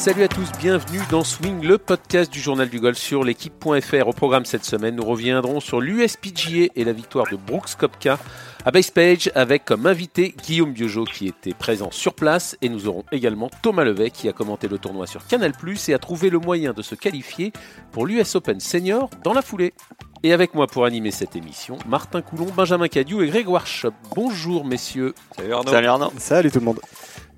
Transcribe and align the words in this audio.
Salut 0.00 0.22
à 0.22 0.28
tous, 0.28 0.48
bienvenue 0.58 1.00
dans 1.10 1.24
Swing, 1.24 1.62
le 1.62 1.76
podcast 1.76 2.32
du 2.32 2.40
journal 2.40 2.70
du 2.70 2.80
golf 2.80 2.96
sur 2.96 3.22
l'équipe.fr. 3.22 4.08
Au 4.08 4.14
programme 4.14 4.46
cette 4.46 4.64
semaine, 4.64 4.96
nous 4.96 5.04
reviendrons 5.04 5.60
sur 5.60 5.78
l'USPGA 5.82 6.72
et 6.74 6.84
la 6.84 6.94
victoire 6.94 7.26
de 7.30 7.36
Brooks 7.36 7.74
Kopka 7.78 8.18
à 8.64 8.70
Basepage 8.70 9.30
avec 9.34 9.66
comme 9.66 9.86
invité 9.86 10.34
Guillaume 10.42 10.72
Biojo 10.72 11.04
qui 11.04 11.26
était 11.26 11.52
présent 11.52 11.90
sur 11.90 12.14
place 12.14 12.56
et 12.62 12.70
nous 12.70 12.88
aurons 12.88 13.04
également 13.12 13.50
Thomas 13.62 13.84
Levet 13.84 14.08
qui 14.08 14.26
a 14.30 14.32
commenté 14.32 14.68
le 14.68 14.78
tournoi 14.78 15.06
sur 15.06 15.26
Canal+, 15.26 15.52
et 15.88 15.92
a 15.92 15.98
trouvé 15.98 16.30
le 16.30 16.38
moyen 16.38 16.72
de 16.72 16.80
se 16.80 16.94
qualifier 16.94 17.52
pour 17.92 18.06
l'US 18.06 18.34
Open 18.36 18.58
Senior 18.58 19.10
dans 19.22 19.34
la 19.34 19.42
foulée. 19.42 19.74
Et 20.22 20.32
avec 20.32 20.54
moi 20.54 20.66
pour 20.66 20.86
animer 20.86 21.10
cette 21.10 21.36
émission, 21.36 21.76
Martin 21.86 22.22
Coulon, 22.22 22.46
Benjamin 22.56 22.88
Cadieu 22.88 23.22
et 23.22 23.28
Grégoire 23.28 23.66
Schopp. 23.66 23.92
Bonjour 24.16 24.64
messieurs. 24.64 25.14
Salut 25.36 25.52
Arnaud. 25.52 25.70
Salut 25.70 25.86
Arnaud. 25.88 26.12
Salut 26.16 26.50
tout 26.50 26.60
le 26.60 26.64
monde. 26.64 26.80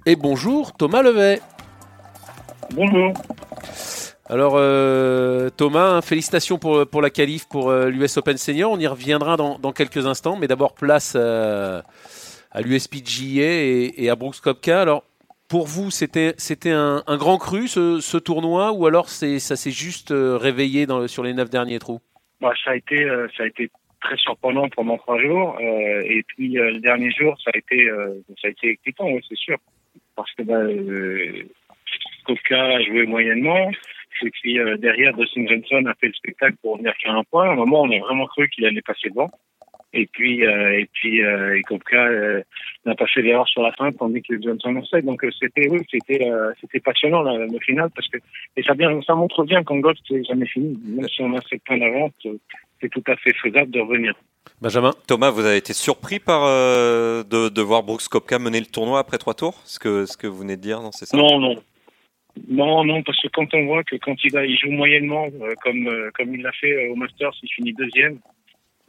Et 0.07 0.15
bonjour 0.15 0.73
Thomas 0.75 1.03
Levet. 1.03 1.41
Bonjour. 2.75 3.13
Alors 4.31 4.55
euh, 4.57 5.51
Thomas, 5.51 5.91
hein, 5.91 6.01
félicitations 6.01 6.59
pour, 6.59 6.89
pour 6.89 7.03
la 7.03 7.11
qualif 7.11 7.47
pour 7.51 7.69
euh, 7.69 7.91
l'US 7.91 8.17
Open 8.17 8.39
Senior. 8.39 8.73
On 8.73 8.79
y 8.79 8.87
reviendra 8.87 9.37
dans, 9.37 9.59
dans 9.59 9.73
quelques 9.73 10.07
instants, 10.07 10.39
mais 10.39 10.47
d'abord 10.47 10.75
place 10.75 11.15
euh, 11.15 11.83
à 12.51 12.63
l'USPGA 12.63 13.43
et, 13.43 13.93
et, 13.99 14.09
à 14.09 14.17
Brooks 14.17 14.41
Kopka. 14.41 14.81
Alors 14.81 15.05
pour 15.51 15.67
vous, 15.67 15.91
c'était 15.91 16.35
un, 16.71 17.03
un, 17.07 17.17
grand 17.19 17.37
cru 17.37 17.69
ce, 17.69 18.01
ce 18.01 18.17
tournoi 18.17 18.73
ou 18.73 18.87
alors 18.87 19.11
ça 19.11 19.39
s'est 19.39 19.71
juste 19.71 20.11
euh, 20.11 20.39
réveillé 20.39 20.87
dans, 20.87 21.07
sur 21.09 21.23
les 21.23 21.35
neuf 21.35 21.51
derniers 21.51 21.79
trous? 21.79 22.01
Bah, 22.41 22.53
ça 22.65 22.71
a 22.71 22.77
été 22.77 23.07
ça 23.37 23.43
a 23.43 23.47
été 23.47 23.71
très 24.01 24.17
surprenant 24.17 24.69
pendant 24.71 24.97
trois 24.97 25.21
jours 25.21 25.57
et 25.61 26.25
puis 26.27 26.55
le 26.55 26.81
dernier 26.81 27.11
jour 27.13 27.37
ça 27.45 27.51
a 27.55 27.59
été 27.59 27.89
ça 28.41 28.49
a 28.49 28.51
été 28.51 28.71
excitant, 28.71 29.07
c'est 29.29 29.37
sûr, 29.37 29.59
parce 30.17 30.33
que 30.33 30.43
bah, 30.43 30.65
Kopka 32.23 32.63
a 32.77 32.83
joué 32.83 33.07
moyennement. 33.07 33.71
Et 34.23 34.31
puis 34.31 34.59
euh, 34.59 34.77
derrière, 34.77 35.15
Dustin 35.15 35.47
Johnson 35.47 35.85
a 35.87 35.95
fait 35.95 36.09
le 36.09 36.13
spectacle 36.15 36.57
pour 36.63 36.77
venir 36.79 36.95
qu'à 37.03 37.13
un 37.13 37.25
point. 37.25 37.49
À 37.49 37.53
un 37.53 37.57
moment, 37.57 37.83
on 37.83 37.91
a 37.91 37.99
vraiment 37.99 38.27
cru 38.27 38.49
qu'il 38.49 38.65
allait 38.67 38.83
passer 38.83 39.09
devant. 39.09 39.31
Et 39.95 40.07
puis, 40.07 40.47
euh, 40.47 40.79
et 40.79 40.89
puis, 40.93 41.23
euh, 41.23 41.59
et 41.59 41.63
Kopka 41.63 42.07
euh, 42.07 42.43
n'a 42.87 42.95
pas 42.95 43.07
fait 43.07 43.21
l'erreur 43.21 43.47
sur 43.47 43.63
la 43.63 43.73
fin, 43.73 43.93
tandis 43.93 44.23
que 44.23 44.41
Johnson 44.41 44.77
en 44.77 44.87
fait. 44.87 45.03
Donc 45.03 45.25
c'était, 45.39 45.69
oui, 45.69 45.81
c'était, 45.91 46.31
c'était 46.61 46.81
passionnant 46.81 47.23
là, 47.23 47.37
le 47.39 47.59
final 47.59 47.91
parce 47.95 48.09
que 48.09 48.19
et 48.57 48.63
ça 48.63 48.75
bien, 48.75 49.01
ça 49.03 49.15
montre 49.15 49.45
bien 49.45 49.63
qu'en 49.63 49.79
golf 49.79 49.99
c'est 50.09 50.25
jamais 50.25 50.47
fini. 50.47 50.79
Même 50.85 51.09
si 51.09 51.21
on 51.23 51.37
a 51.37 51.41
cette 51.49 51.63
points 51.65 51.79
d'avance, 51.79 52.13
c'est 52.81 52.89
tout 52.89 53.05
à 53.07 53.17
fait 53.17 53.35
faisable 53.35 53.71
de 53.71 53.81
revenir. 53.81 54.15
Benjamin? 54.61 54.93
Thomas, 55.07 55.31
vous 55.31 55.45
avez 55.45 55.57
été 55.57 55.73
surpris 55.73 56.19
par 56.19 56.45
euh, 56.45 57.23
de, 57.25 57.49
de, 57.49 57.63
voir 57.63 57.83
Brooks 57.83 58.09
Kopka 58.09 58.39
mener 58.39 58.61
le 58.61 58.67
tournoi 58.67 58.99
après 58.99 59.19
trois 59.19 59.35
tours? 59.35 59.61
Ce 59.65 59.79
que 59.79 60.07
ce 60.07 60.17
que 60.17 60.27
vous 60.27 60.39
venez 60.39 60.57
de 60.57 60.63
dire, 60.63 60.81
non? 60.81 60.91
C'est 60.93 61.07
ça? 61.07 61.17
Non, 61.17 61.39
non, 61.39 61.57
non, 62.49 62.85
non, 62.85 63.03
parce 63.03 63.21
que 63.21 63.29
quand 63.29 63.53
on 63.55 63.67
voit 63.67 63.85
que 63.85 63.97
quand 63.97 64.17
il, 64.25 64.37
a, 64.37 64.45
il 64.45 64.57
joue 64.57 64.71
moyennement, 64.71 65.29
euh, 65.41 65.55
comme 65.63 65.87
euh, 65.87 66.11
comme 66.15 66.35
il 66.35 66.43
l'a 66.43 66.53
fait 66.53 66.73
euh, 66.73 66.93
au 66.93 66.97
Masters, 66.97 67.33
il 67.43 67.49
finit 67.49 67.73
deuxième, 67.75 68.21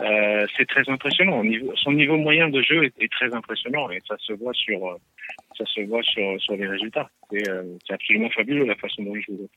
euh, 0.02 0.46
c'est 0.56 0.68
très 0.68 0.90
impressionnant. 0.90 1.40
Au 1.40 1.44
niveau, 1.44 1.72
son 1.76 1.92
niveau 1.92 2.18
moyen 2.18 2.50
de 2.50 2.62
jeu 2.62 2.86
est, 2.86 2.94
est, 3.00 3.12
très 3.12 3.34
impressionnant 3.34 3.90
et 3.90 4.00
ça 4.08 4.16
se 4.20 4.34
voit 4.34 4.54
sur 4.54 4.98
ça 5.58 5.66
se 5.66 5.82
voit 5.82 6.04
sur 6.04 6.42
sur 6.42 6.56
les 6.56 6.68
résultats. 6.68 7.10
C'est 7.32 7.94
absolument 7.94 8.30
fabuleux 8.30 8.66
la 8.66 8.76
façon 8.76 9.04
dont 9.04 9.16
il 9.16 9.24
joue. 9.24 9.50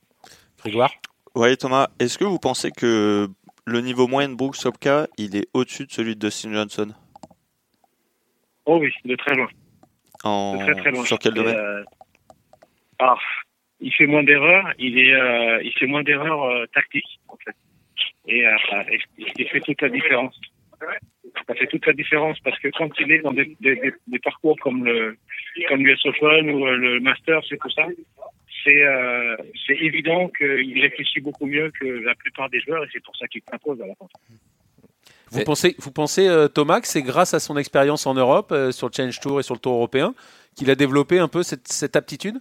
Grégoire? 0.58 0.92
Oui, 1.34 1.56
Thomas. 1.56 1.88
Est-ce 2.00 2.18
que 2.18 2.24
vous 2.24 2.38
pensez 2.38 2.72
que 2.72 3.28
le 3.66 3.80
niveau 3.80 4.08
moyen 4.08 4.30
de 4.30 4.34
Brooks 4.34 4.62
Kopka, 4.62 5.06
il 5.16 5.36
est 5.36 5.48
au-dessus 5.54 5.86
de 5.86 5.92
celui 5.92 6.16
de 6.16 6.20
Dustin 6.20 6.52
Johnson? 6.52 6.92
Oh 8.64 8.78
oui, 8.80 8.92
de 9.04 9.14
très 9.14 9.34
loin. 9.34 9.48
En... 10.24 10.56
De 10.56 10.64
très 10.64 10.74
très 10.74 10.90
loin. 10.90 11.04
Sur 11.04 11.18
quel 11.20 11.34
domaine? 11.34 11.84
ah, 12.98 13.16
il 13.80 13.92
fait 13.92 14.06
moins 14.06 14.22
d'erreurs, 14.22 14.72
il 14.78 14.98
est, 14.98 15.14
euh, 15.14 15.62
il 15.62 15.72
fait 15.72 15.86
moins 15.86 16.02
d'erreurs 16.02 16.44
euh, 16.44 16.66
tactiques 16.72 17.20
en 17.28 17.36
fait, 17.36 17.54
et, 18.26 18.46
euh, 18.46 18.52
et, 18.90 19.00
il 19.38 19.48
fait 19.48 19.60
toute 19.60 19.80
la 19.82 19.88
différence. 19.88 20.38
Ça 21.48 21.54
fait 21.54 21.66
toute 21.66 21.86
la 21.86 21.92
différence 21.92 22.38
parce 22.40 22.58
que 22.58 22.68
quand 22.68 22.90
il 23.00 23.10
est 23.10 23.20
dans 23.20 23.32
des, 23.32 23.56
des, 23.60 23.92
des 24.06 24.18
parcours 24.18 24.56
comme 24.60 24.84
le, 24.84 25.16
comme 25.68 25.84
l'US 25.84 26.04
Open 26.04 26.50
ou 26.50 26.66
le 26.66 27.00
Master, 27.00 27.40
c'est 27.48 27.56
tout 27.56 27.70
ça, 27.70 27.86
c'est, 28.62 28.82
euh, 28.82 29.36
c'est 29.66 29.76
évident 29.76 30.28
qu'il 30.28 30.80
réfléchit 30.80 31.20
beaucoup 31.20 31.46
mieux 31.46 31.72
que 31.80 31.86
la 31.86 32.14
plupart 32.14 32.50
des 32.50 32.60
joueurs 32.60 32.84
et 32.84 32.88
c'est 32.92 33.02
pour 33.02 33.16
ça 33.16 33.26
qu'il 33.26 33.42
s'impose 33.50 33.80
à 33.80 33.86
la 33.86 33.94
fin. 33.94 34.06
Vous 35.30 35.44
pensez, 35.44 35.74
vous 35.78 35.92
pensez 35.92 36.28
Thomas, 36.54 36.80
que 36.80 36.88
c'est 36.88 37.02
grâce 37.02 37.34
à 37.34 37.40
son 37.40 37.56
expérience 37.56 38.06
en 38.06 38.14
Europe, 38.14 38.54
sur 38.70 38.88
le 38.88 38.92
Challenge 38.92 39.18
Tour 39.20 39.40
et 39.40 39.42
sur 39.42 39.54
le 39.54 39.60
Tour 39.60 39.74
européen, 39.74 40.14
qu'il 40.56 40.70
a 40.70 40.74
développé 40.74 41.18
un 41.18 41.28
peu 41.28 41.42
cette, 41.42 41.68
cette 41.68 41.96
aptitude? 41.96 42.40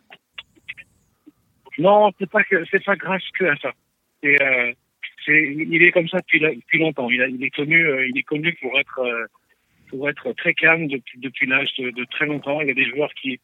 Non, 1.78 2.12
c'est 2.20 2.30
pas 2.30 2.44
que 2.44 2.64
c'est 2.72 2.84
pas 2.84 2.96
grâce 2.96 3.24
que 3.38 3.46
à 3.46 3.56
ça. 3.58 3.72
C'est, 4.24 4.42
euh, 4.42 4.74
c'est, 5.26 5.56
il 5.56 5.84
est 5.84 5.92
comme 5.92 6.08
ça 6.08 6.20
depuis, 6.20 6.40
depuis 6.40 6.80
longtemps. 6.80 7.10
Il, 7.10 7.22
a, 7.22 7.28
il 7.28 7.44
est 7.44 7.50
connu, 7.50 7.86
euh, 7.88 8.08
il 8.08 8.18
est 8.18 8.24
connu 8.24 8.54
pour 8.62 8.80
être 8.80 9.00
euh, 9.00 9.26
pour 9.90 10.10
être 10.10 10.34
très 10.34 10.54
calme 10.54 10.88
depuis 10.88 11.20
depuis 11.20 11.48
l'âge 11.48 11.74
de, 11.78 11.92
de, 11.92 12.06
très 12.06 12.26
longtemps. 12.26 12.62
Il 12.62 12.68
y 12.68 12.72
a 12.72 12.76
des 12.76 12.90
joueurs 12.90 13.14
qui, 13.14 13.40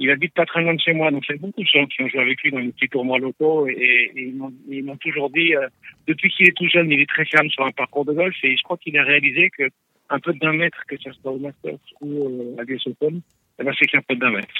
il 0.00 0.10
habite 0.10 0.32
pas 0.34 0.46
très 0.46 0.62
loin 0.62 0.74
de 0.74 0.80
chez 0.80 0.94
moi, 0.94 1.10
donc 1.10 1.24
c'est 1.26 1.38
beaucoup 1.38 1.62
de 1.62 1.66
gens 1.66 1.86
qui 1.86 2.02
ont 2.02 2.08
joué 2.08 2.20
avec 2.20 2.42
lui 2.42 2.50
dans 2.50 2.58
les 2.58 2.72
petits 2.72 2.88
tournois 2.88 3.18
locaux 3.18 3.68
et, 3.68 3.72
et, 3.72 4.18
et 4.18 4.34
ils 4.68 4.84
m'ont 4.84 4.96
toujours 4.96 5.28
dit, 5.28 5.54
euh, 5.54 5.68
depuis 6.08 6.30
qu'il 6.30 6.48
est 6.48 6.56
tout 6.56 6.66
jeune, 6.68 6.90
il 6.90 7.00
est 7.00 7.08
très 7.08 7.26
calme 7.26 7.50
sur 7.50 7.66
un 7.66 7.70
parcours 7.70 8.06
de 8.06 8.14
golf 8.14 8.34
et 8.42 8.56
je 8.56 8.62
crois 8.62 8.78
qu'il 8.78 8.96
a 8.98 9.04
réalisé 9.04 9.50
que 9.50 9.64
un 10.08 10.18
peu 10.18 10.32
d'un 10.32 10.54
mètre, 10.54 10.84
que 10.88 10.96
ce 10.96 11.12
soit 11.12 11.30
au 11.30 11.38
Masters 11.38 11.78
ou 12.00 12.56
à 12.58 12.64
l'US 12.64 12.82
eh 12.88 13.62
ben 13.62 13.74
c'est 13.78 13.86
qu'un 13.86 14.00
peu 14.00 14.16
d'un 14.16 14.30
mètre. 14.30 14.54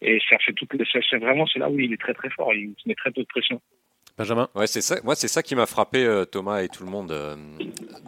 Et 0.00 0.18
ça 0.28 0.36
fait 0.38 0.52
tout, 0.52 0.66
c'est 0.92 1.18
vraiment, 1.18 1.46
c'est 1.46 1.58
là 1.58 1.68
où 1.68 1.78
il 1.78 1.92
est 1.92 2.00
très 2.00 2.14
très 2.14 2.30
fort. 2.30 2.54
Il 2.54 2.74
met 2.86 2.94
très 2.94 3.10
peu 3.10 3.22
de 3.22 3.26
pression. 3.26 3.60
Benjamin? 4.18 4.48
Ouais, 4.56 4.66
c'est 4.66 4.80
ça. 4.80 4.96
Moi, 5.04 5.14
c'est 5.14 5.28
ça 5.28 5.44
qui 5.44 5.54
m'a 5.54 5.66
frappé, 5.66 6.04
euh, 6.04 6.24
Thomas 6.24 6.62
et 6.62 6.68
tout 6.68 6.84
le 6.84 6.90
monde, 6.90 7.12
euh, 7.12 7.36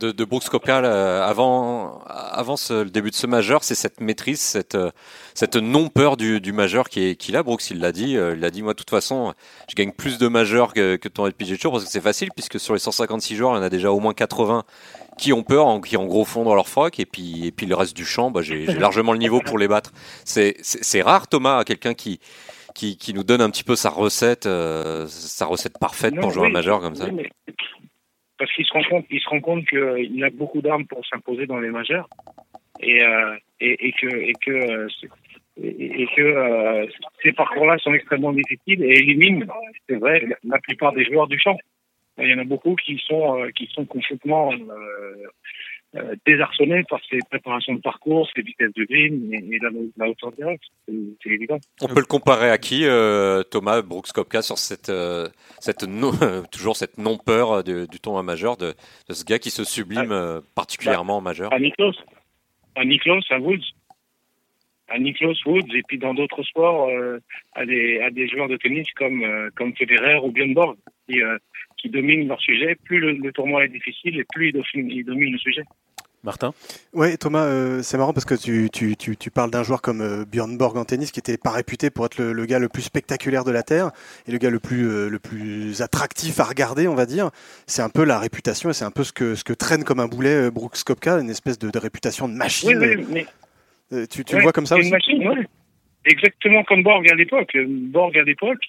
de, 0.01 0.11
de 0.11 0.25
Brooks 0.25 0.49
Koepka 0.49 0.79
avant, 1.25 2.01
avant 2.05 2.57
ce, 2.57 2.83
le 2.83 2.91
début 2.91 3.11
de 3.11 3.15
ce 3.15 3.29
majeur, 3.29 3.63
c'est 3.63 3.77
cette 3.77 4.01
maîtrise, 4.01 4.41
cette, 4.41 4.75
euh, 4.75 4.91
cette 5.35 5.55
non-peur 5.55 6.17
du, 6.17 6.41
du 6.41 6.53
majeur 6.53 6.89
qui 6.89 7.05
est, 7.05 7.15
qu'il 7.15 7.37
a. 7.37 7.45
Brooks, 7.45 7.71
il 7.71 7.79
l'a 7.79 7.93
dit. 7.93 8.17
Euh, 8.17 8.35
il 8.37 8.45
a 8.45 8.51
dit, 8.51 8.63
moi, 8.63 8.73
de 8.73 8.79
toute 8.79 8.91
façon, 8.91 9.35
je 9.69 9.77
gagne 9.77 9.93
plus 9.93 10.19
de 10.19 10.27
majeurs 10.27 10.75
que, 10.75 10.97
que 10.97 11.09
ton 11.09 11.27
LPG 11.27 11.59
Tour 11.59 11.73
parce 11.73 11.85
que 11.85 11.91
c'est 11.91 12.01
facile 12.01 12.31
puisque 12.35 12.59
sur 12.59 12.75
les 12.75 12.81
156 12.81 13.37
joueurs, 13.37 13.53
il 13.53 13.59
y 13.59 13.61
en 13.61 13.63
a 13.63 13.71
déjà 13.71 13.93
au 13.93 14.01
moins 14.01 14.13
80 14.13 14.65
qui 15.17 15.33
ont 15.33 15.45
peur, 15.45 15.81
qui 15.81 15.97
en 15.97 16.07
gros 16.07 16.25
fond 16.25 16.43
dans 16.43 16.57
leur 16.57 16.67
froc, 16.67 16.99
et 16.99 17.07
puis, 17.07 17.47
et 17.47 17.53
puis 17.53 17.67
le 17.67 17.77
reste 17.77 17.95
du 17.95 18.05
champ, 18.05 18.33
bah, 18.33 18.43
j'ai, 18.43 18.67
largement 18.67 19.13
le 19.13 19.19
niveau 19.19 19.41
pour 19.41 19.59
les 19.59 19.69
battre. 19.69 19.93
C'est 20.25 21.03
rare, 21.03 21.29
Thomas, 21.29 21.63
quelqu'un 21.63 21.95
qui, 21.95 22.19
qui, 22.81 22.97
qui, 22.97 23.13
nous 23.13 23.25
donne 23.25 23.43
un 23.43 23.51
petit 23.51 23.65
peu 23.65 23.77
sa 23.77 23.91
recette, 23.91 24.47
euh, 24.47 25.07
sa 25.07 25.45
recette 25.45 25.79
parfaite 25.79 26.15
non, 26.15 26.23
pour 26.23 26.31
jouer 26.31 26.45
oui, 26.45 26.49
un 26.49 26.53
majeur 26.53 26.81
comme 26.81 26.95
ça. 26.95 27.09
Oui, 27.11 27.29
parce 28.39 28.51
qu'il 28.55 28.65
se 28.65 28.73
rend 28.73 28.83
compte, 28.85 29.05
il 29.11 29.21
se 29.21 29.29
rend 29.29 29.41
compte 29.41 29.67
qu'il 29.67 30.25
a 30.25 30.31
beaucoup 30.31 30.63
d'armes 30.63 30.87
pour 30.87 31.07
s'imposer 31.07 31.47
dans 31.47 31.61
les 31.61 31.69
majeurs 31.69 32.09
et, 32.81 33.05
euh, 33.05 33.37
et, 33.61 33.89
et, 33.89 33.93
que 33.93 34.07
et 34.07 34.33
que 34.41 34.89
et, 35.63 36.03
et 36.03 36.07
que 36.17 36.23
euh, 36.23 36.87
ces 37.23 37.33
parcours-là 37.33 37.77
sont 37.79 37.93
extrêmement 37.93 38.33
difficiles 38.33 38.83
et 38.83 38.99
éliminent, 38.99 39.47
c'est 39.87 39.97
vrai, 39.97 40.25
la 40.43 40.59
plupart 40.61 40.95
des 40.95 41.05
joueurs 41.05 41.29
du 41.29 41.39
champ. 41.39 41.59
Il 42.17 42.31
y 42.31 42.35
en 42.35 42.39
a 42.39 42.45
beaucoup 42.45 42.77
qui 42.77 42.99
sont 43.07 43.43
euh, 43.43 43.51
qui 43.51 43.67
sont 43.75 43.85
complètement 43.85 44.53
euh, 45.97 46.15
désarçonnés 46.25 46.85
par 46.89 47.01
ces 47.11 47.19
préparations 47.29 47.75
de 47.75 47.81
parcours, 47.81 48.29
ces 48.37 48.43
vitesses 48.43 48.73
de 48.75 48.85
green 48.85 49.35
et, 49.35 49.57
et 49.57 49.59
la, 49.59 49.71
la, 49.97 50.09
hauteur 50.09 50.31
directe. 50.31 50.63
C'est 50.87 51.31
évident. 51.31 51.59
On 51.81 51.89
peut 51.89 51.99
le 51.99 52.07
comparer 52.07 52.49
à 52.49 52.59
qui, 52.59 52.85
euh, 52.85 53.43
Thomas 53.43 53.83
Brooks 53.83 54.13
Kopka, 54.13 54.41
sur 54.41 54.57
cette, 54.57 54.89
euh, 54.89 55.27
cette 55.59 55.85
toujours 56.53 56.77
cette 56.77 56.97
non-peur 56.97 57.65
du 57.65 57.99
tournoi 58.01 58.23
majeur 58.23 58.57
de, 58.57 58.75
de, 59.09 59.15
ce 59.15 59.25
gars 59.25 59.41
qui 59.41 59.51
se 59.51 59.65
sublime 59.65 60.13
ah, 60.13 60.41
particulièrement 60.55 61.17
en 61.17 61.21
majeur? 61.21 61.53
À 61.53 61.59
Niklos, 61.59 61.97
à 62.77 62.85
Niklos, 62.85 63.23
à 63.31 63.41
Woods. 63.41 63.75
À 64.87 64.99
Niklos 65.01 65.35
Woods 65.45 65.75
et 65.75 65.83
puis 65.89 65.99
dans 65.99 66.15
d'autres 66.15 66.45
sports, 66.45 66.89
à, 67.55 67.67
des, 67.67 68.01
à 68.01 68.11
des 68.11 68.29
joueurs 68.29 68.49
de 68.49 68.57
tennis 68.57 68.87
comme, 68.95 69.25
comme 69.57 69.75
Federer 69.75 70.19
ou 70.19 70.31
Björn 70.31 70.55
qui, 71.09 71.21
qui 71.79 71.89
dominent 71.89 72.29
leur 72.29 72.41
sujet. 72.41 72.77
Plus 72.85 73.01
le, 73.01 73.13
le, 73.13 73.33
tournoi 73.33 73.65
est 73.65 73.69
difficile 73.69 74.21
et 74.21 74.25
plus 74.33 74.53
ils, 74.75 74.93
ils 74.93 75.05
dominent 75.05 75.33
le 75.33 75.39
sujet. 75.39 75.63
Martin 76.23 76.53
Oui, 76.93 77.17
Thomas, 77.17 77.45
euh, 77.45 77.83
c'est 77.83 77.97
marrant 77.97 78.13
parce 78.13 78.27
que 78.27 78.35
tu, 78.35 78.69
tu, 78.71 78.97
tu, 78.97 79.17
tu 79.17 79.31
parles 79.31 79.51
d'un 79.51 79.63
joueur 79.63 79.81
comme 79.81 80.03
euh, 80.03 80.25
Björn 80.27 80.57
Borg 80.59 80.77
en 80.77 80.85
tennis 80.85 81.13
qui 81.13 81.19
était 81.19 81.39
pas 81.39 81.51
réputé 81.51 81.89
pour 81.89 82.05
être 82.05 82.19
le, 82.19 82.33
le, 82.33 82.47
gars 82.47 82.59
le 82.59 82.69
plus 82.69 82.83
spectaculaire 82.83 83.45
de 83.45 83.51
la 83.51 83.63
Terre 83.63 83.91
et 84.27 84.33
le 84.33 84.39
gars 84.39 84.51
le 84.51 84.61
plus, 84.61 84.87
euh, 84.87 85.09
le 85.09 85.19
plus 85.19 85.81
attractif 85.81 86.39
à 86.39 86.45
regarder, 86.45 86.89
on 86.89 86.95
va 86.95 87.07
dire. 87.07 87.31
C'est 87.67 87.83
un 87.83 87.89
peu 87.89 88.05
la 88.05 88.19
réputation 88.19 88.69
et 88.71 88.75
c'est 88.75 88.85
un 88.85 88.91
peu 88.91 89.05
ce 89.05 89.13
que, 89.13 89.35
ce 89.35 89.45
que 89.45 89.55
traîne 89.55 89.85
comme 89.85 90.01
un 90.01 90.09
boulet 90.09 90.47
euh, 90.47 90.51
Brooks 90.51 90.85
Kopka, 90.85 91.19
une 91.21 91.31
espèce 91.31 91.59
de, 91.59 91.71
de 91.71 91.79
réputation 91.79 92.29
de 92.29 92.35
machine. 92.35 92.77
Oui, 92.79 92.97
oui, 92.97 93.07
mais... 93.11 93.27
Euh, 93.93 94.07
tu 94.07 94.25
tu 94.25 94.37
le 94.37 94.43
vois 94.43 94.53
comme 94.53 94.67
ça 94.67 94.77
aussi 94.77 94.87
une 94.87 94.93
machine, 94.93 95.29
oui. 95.29 95.45
Exactement 96.05 96.65
comme 96.65 96.83
Borg 96.83 97.11
à 97.11 97.15
l'époque. 97.15 97.57
Borg 97.67 98.17
à 98.17 98.23
l'époque, 98.23 98.63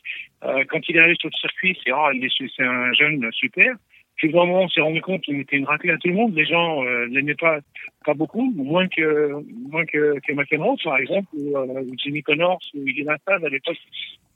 euh, 0.44 0.64
quand 0.68 0.80
il 0.90 0.98
est 0.98 1.00
arrivé 1.00 1.16
sur 1.20 1.30
le 1.30 1.40
circuit, 1.40 1.78
c'est 1.84 1.92
oh, 1.94 2.10
c'est 2.38 2.64
un 2.64 2.92
jeune 2.94 3.30
super. 3.32 3.76
Puis 4.22 4.30
vraiment, 4.30 4.60
on 4.62 4.70
s'est 4.70 4.82
rendu 4.82 5.02
compte 5.02 5.22
qu'il 5.22 5.40
était 5.40 5.58
une 5.58 5.66
raclée 5.66 5.94
à 5.94 5.98
tout 5.98 6.08
le 6.08 6.14
monde. 6.14 6.36
Les 6.36 6.46
gens 6.46 6.86
euh, 6.86 7.08
l'aimaient 7.08 7.34
pas, 7.34 7.58
pas 8.06 8.14
beaucoup, 8.14 8.54
moins 8.56 8.88
que 8.88 9.44
moins 9.68 9.84
que, 9.88 10.20
que 10.20 10.34
McEnroe, 10.34 10.78
par 10.84 10.98
exemple, 10.98 11.28
ou, 11.34 11.58
euh, 11.58 11.84
Jimmy 11.98 12.22
Connors 12.22 12.62
ou 12.76 12.88
Illy 12.88 13.04
Nassad 13.04 13.44
à 13.44 13.50
l'époque. 13.50 13.80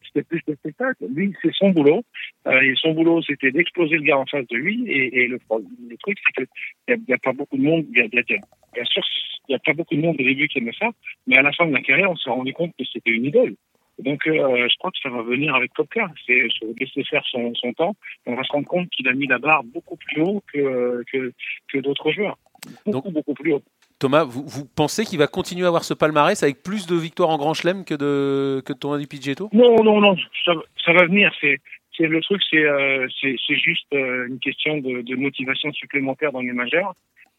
c'était 0.03 0.23
plus 0.23 0.41
le 0.47 0.55
spectacle. 0.55 1.05
Lui, 1.13 1.35
c'est 1.39 1.53
son 1.53 1.69
boulot. 1.69 2.03
Euh, 2.47 2.61
et 2.61 2.73
son 2.77 2.93
boulot, 2.93 3.21
c'était 3.21 3.51
d'exploser 3.51 3.97
le 3.97 4.01
gars 4.01 4.17
en 4.17 4.25
face 4.25 4.47
de 4.47 4.57
lui. 4.57 4.85
Et, 4.87 5.19
et 5.19 5.27
le, 5.27 5.37
le 5.87 5.97
truc, 5.97 6.17
c'est 6.25 6.33
qu'il 6.33 6.47
n'y 6.87 6.95
a, 6.95 6.97
y 7.07 7.13
a, 7.13 7.19
pas 7.19 7.33
beaucoup 7.33 7.57
de 7.57 7.61
monde. 7.63 7.85
Y 7.91 7.99
a, 7.99 8.05
y 8.05 8.19
a, 8.19 8.23
bien 8.23 8.85
sûr, 8.85 9.03
il 9.47 9.51
n'y 9.51 9.55
a 9.55 9.59
pas 9.59 9.73
beaucoup 9.73 9.95
de 9.95 10.01
monde 10.01 10.15
au 10.19 10.23
début 10.23 10.47
qui 10.47 10.57
aimait 10.57 10.71
ça. 10.79 10.89
Mais 11.27 11.37
à 11.37 11.43
la 11.43 11.51
fin 11.51 11.67
de 11.67 11.73
la 11.73 11.81
carrière, 11.81 12.09
on 12.09 12.15
s'est 12.15 12.31
rendu 12.31 12.53
compte 12.53 12.71
que 12.75 12.85
c'était 12.91 13.11
une 13.11 13.25
idole. 13.25 13.53
Donc, 13.99 14.27
euh, 14.27 14.67
je 14.69 14.77
crois 14.77 14.91
que 14.91 14.97
ça 15.01 15.09
va 15.09 15.21
venir 15.21 15.55
avec 15.55 15.73
Kopka. 15.73 16.11
C'est 16.25 16.47
se 16.49 16.65
laisser 16.79 17.03
faire 17.05 17.23
son, 17.31 17.53
son 17.55 17.73
temps. 17.73 17.95
On 18.25 18.35
va 18.35 18.43
se 18.43 18.51
rendre 18.51 18.67
compte 18.67 18.89
qu'il 18.89 19.07
a 19.07 19.13
mis 19.13 19.27
la 19.27 19.39
barre 19.39 19.63
beaucoup 19.63 19.95
plus 19.95 20.21
haut 20.21 20.43
que, 20.51 21.03
que, 21.11 21.31
que 21.71 21.77
d'autres 21.79 22.11
joueurs. 22.11 22.37
Beaucoup, 22.85 23.07
Donc, 23.07 23.13
beaucoup 23.13 23.33
plus 23.33 23.53
haut. 23.53 23.61
Thomas, 23.99 24.25
vous, 24.25 24.43
vous 24.45 24.65
pensez 24.65 25.05
qu'il 25.05 25.19
va 25.19 25.27
continuer 25.27 25.63
à 25.63 25.67
avoir 25.67 25.85
ce 25.85 25.93
palmarès 25.93 26.41
avec 26.43 26.61
plus 26.61 26.87
de 26.87 26.95
victoires 26.95 27.29
en 27.29 27.37
Grand 27.37 27.53
Chelem 27.53 27.85
que 27.85 27.93
de, 27.93 28.61
que 28.65 28.73
de 28.73 28.77
tournoi 28.77 28.99
du 28.99 29.07
Non, 29.53 29.81
non, 29.81 30.01
non. 30.01 30.17
Ça, 30.43 30.53
ça 30.83 30.91
va 30.91 31.05
venir. 31.05 31.33
C'est, 31.39 31.59
c'est 31.95 32.07
le 32.07 32.19
truc, 32.21 32.41
c'est, 32.49 32.65
euh, 32.65 33.07
c'est, 33.21 33.37
c'est 33.47 33.55
juste 33.55 33.87
euh, 33.93 34.27
une 34.27 34.39
question 34.39 34.79
de, 34.79 35.01
de 35.01 35.15
motivation 35.15 35.71
supplémentaire 35.71 36.33
dans 36.33 36.41
les 36.41 36.51
majeurs 36.51 36.93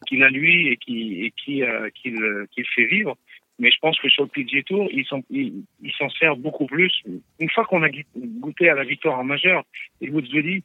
qu'il 0.07 0.23
a 0.23 0.29
lui 0.29 0.67
et 0.67 0.77
qui, 0.77 1.25
et 1.25 1.31
qui, 1.31 1.63
qu'il, 1.95 2.19
qu'il 2.51 2.65
fait 2.67 2.85
vivre. 2.85 3.17
Mais 3.59 3.71
je 3.71 3.77
pense 3.79 3.99
que 3.99 4.09
sur 4.09 4.23
le 4.23 4.29
PGA 4.29 4.61
Tour, 4.63 4.87
il 4.91 5.05
s'en, 5.05 5.21
il, 5.29 5.63
il 5.81 5.91
s'en 5.93 6.09
sert 6.09 6.35
beaucoup 6.35 6.67
plus. 6.67 6.91
Une 7.39 7.49
fois 7.49 7.65
qu'on 7.65 7.83
a 7.83 7.89
goûté 8.15 8.69
à 8.69 8.75
la 8.75 8.83
victoire 8.83 9.19
en 9.19 9.23
majeur, 9.23 9.63
et 10.01 10.09
vous 10.09 10.21
le 10.21 10.43
dit, 10.43 10.63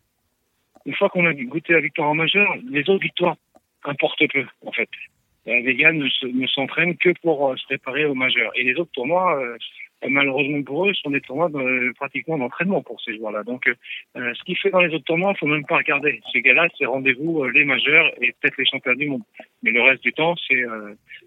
une 0.85 0.94
fois 0.94 1.09
qu'on 1.09 1.27
a 1.27 1.33
goûté 1.33 1.73
à 1.73 1.77
la 1.77 1.83
victoire 1.83 2.09
en 2.09 2.15
majeur, 2.15 2.55
les 2.69 2.83
autres 2.91 3.03
victoires 3.03 3.37
importent 3.85 4.29
peu, 4.29 4.44
en 4.67 4.73
fait. 4.73 4.89
Les 5.47 5.75
gars 5.75 5.93
ne, 5.93 6.06
ne 6.27 6.47
s'entraînent 6.47 6.97
que 6.97 7.11
pour 7.21 7.50
euh, 7.50 7.56
se 7.56 7.65
préparer 7.67 8.05
au 8.05 8.15
majeur. 8.15 8.53
Et 8.55 8.62
les 8.62 8.75
autres 8.77 8.93
tournois, 8.93 9.43
euh, 9.43 9.56
malheureusement 10.09 10.63
pour 10.63 10.87
eux, 10.87 10.95
sont 10.95 11.11
des 11.11 11.21
tournois 11.21 11.49
de, 11.49 11.93
pratiquement 11.95 12.39
d'entraînement 12.39 12.83
pour 12.83 13.01
ces 13.01 13.17
joueurs-là. 13.17 13.43
Donc, 13.45 13.67
euh, 13.69 14.35
ce 14.35 14.43
qu'il 14.45 14.57
fait 14.57 14.71
dans 14.71 14.81
les 14.81 14.95
autres 14.95 15.05
tournois, 15.05 15.33
il 15.35 15.39
faut 15.39 15.47
même 15.47 15.67
pas 15.67 15.79
regarder. 15.79 16.21
Ces 16.33 16.43
gars-là, 16.43 16.69
c'est 16.79 16.87
rendez-vous 16.87 17.45
les 17.45 17.65
majeurs 17.65 18.07
et 18.21 18.35
peut-être 18.41 18.57
les 18.59 18.67
championnats 18.67 18.97
du 18.97 19.09
monde. 19.09 19.23
Mais 19.63 19.71
le 19.71 19.83
reste 19.83 20.03
du 20.03 20.13
temps, 20.13 20.35
c'est 20.49 20.63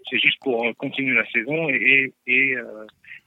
c'est 0.10 0.20
juste 0.20 0.40
pour 0.42 0.66
continuer 0.78 1.16
la 1.16 1.26
saison 1.32 1.70
et, 1.70 2.14
et, 2.28 2.34
et, 2.34 2.56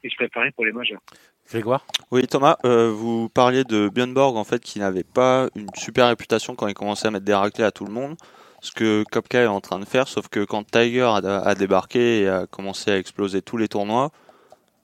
et 0.05 0.09
se 0.09 0.17
préparer 0.17 0.50
pour 0.53 0.65
les 0.65 0.73
majeurs. 0.73 1.00
Grégoire? 1.49 1.87
Oui, 2.11 2.27
Thomas, 2.27 2.56
euh, 2.67 2.91
vous 2.91 3.31
parliez 3.31 3.65
de 3.65 3.89
Björn 3.89 4.12
Borg, 4.12 4.37
en 4.37 4.45
fait, 4.45 4.62
qui 4.62 4.79
n'avait 4.81 5.03
pas 5.03 5.49
une 5.56 5.69
super 5.75 6.09
réputation 6.09 6.55
quand 6.55 6.69
il 6.69 6.75
commençait 6.75 7.09
à 7.09 7.11
mettre 7.11 7.25
des 7.25 7.35
raclés 7.35 7.65
à 7.65 7.73
tout 7.73 7.87
le 7.87 7.93
monde 7.93 8.17
ce 8.61 8.73
que 8.73 9.05
Kopka 9.11 9.43
est 9.43 9.47
en 9.47 9.61
train 9.61 9.79
de 9.79 9.85
faire, 9.85 10.09
sauf 10.09 10.27
que 10.27 10.45
quand 10.45 10.65
Tiger 10.65 11.03
a, 11.03 11.19
a, 11.19 11.55
débarqué 11.55 12.23
et 12.23 12.29
a 12.29 12.47
commencé 12.47 12.91
à 12.91 12.99
exploser 12.99 13.41
tous 13.41 13.56
les 13.56 13.69
tournois, 13.69 14.11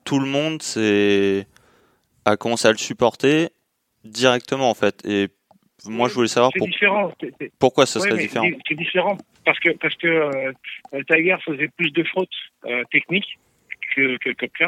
tout 0.05 0.19
le 0.19 0.27
monde 0.27 0.61
a 2.25 2.37
commencé 2.37 2.67
à 2.67 2.71
le 2.71 2.77
supporter 2.77 3.49
directement 4.03 4.69
en 4.69 4.73
fait. 4.73 5.05
Et 5.05 5.27
moi, 5.87 6.07
je 6.07 6.13
voulais 6.13 6.27
savoir 6.27 6.51
pour... 6.55 6.67
différent. 6.67 7.11
pourquoi 7.59 7.85
ce 7.85 7.99
serait 7.99 8.17
différent. 8.17 8.47
C'est 8.67 8.75
différent 8.75 9.17
parce 9.45 9.59
que 9.59 9.71
parce 9.71 9.95
que 9.95 10.07
euh, 10.07 10.51
Tiger 11.07 11.35
faisait 11.45 11.69
plus 11.77 11.91
de 11.91 12.03
fautes 12.03 12.29
euh, 12.65 12.83
techniques 12.91 13.37
que, 13.95 14.17
que. 14.17 14.65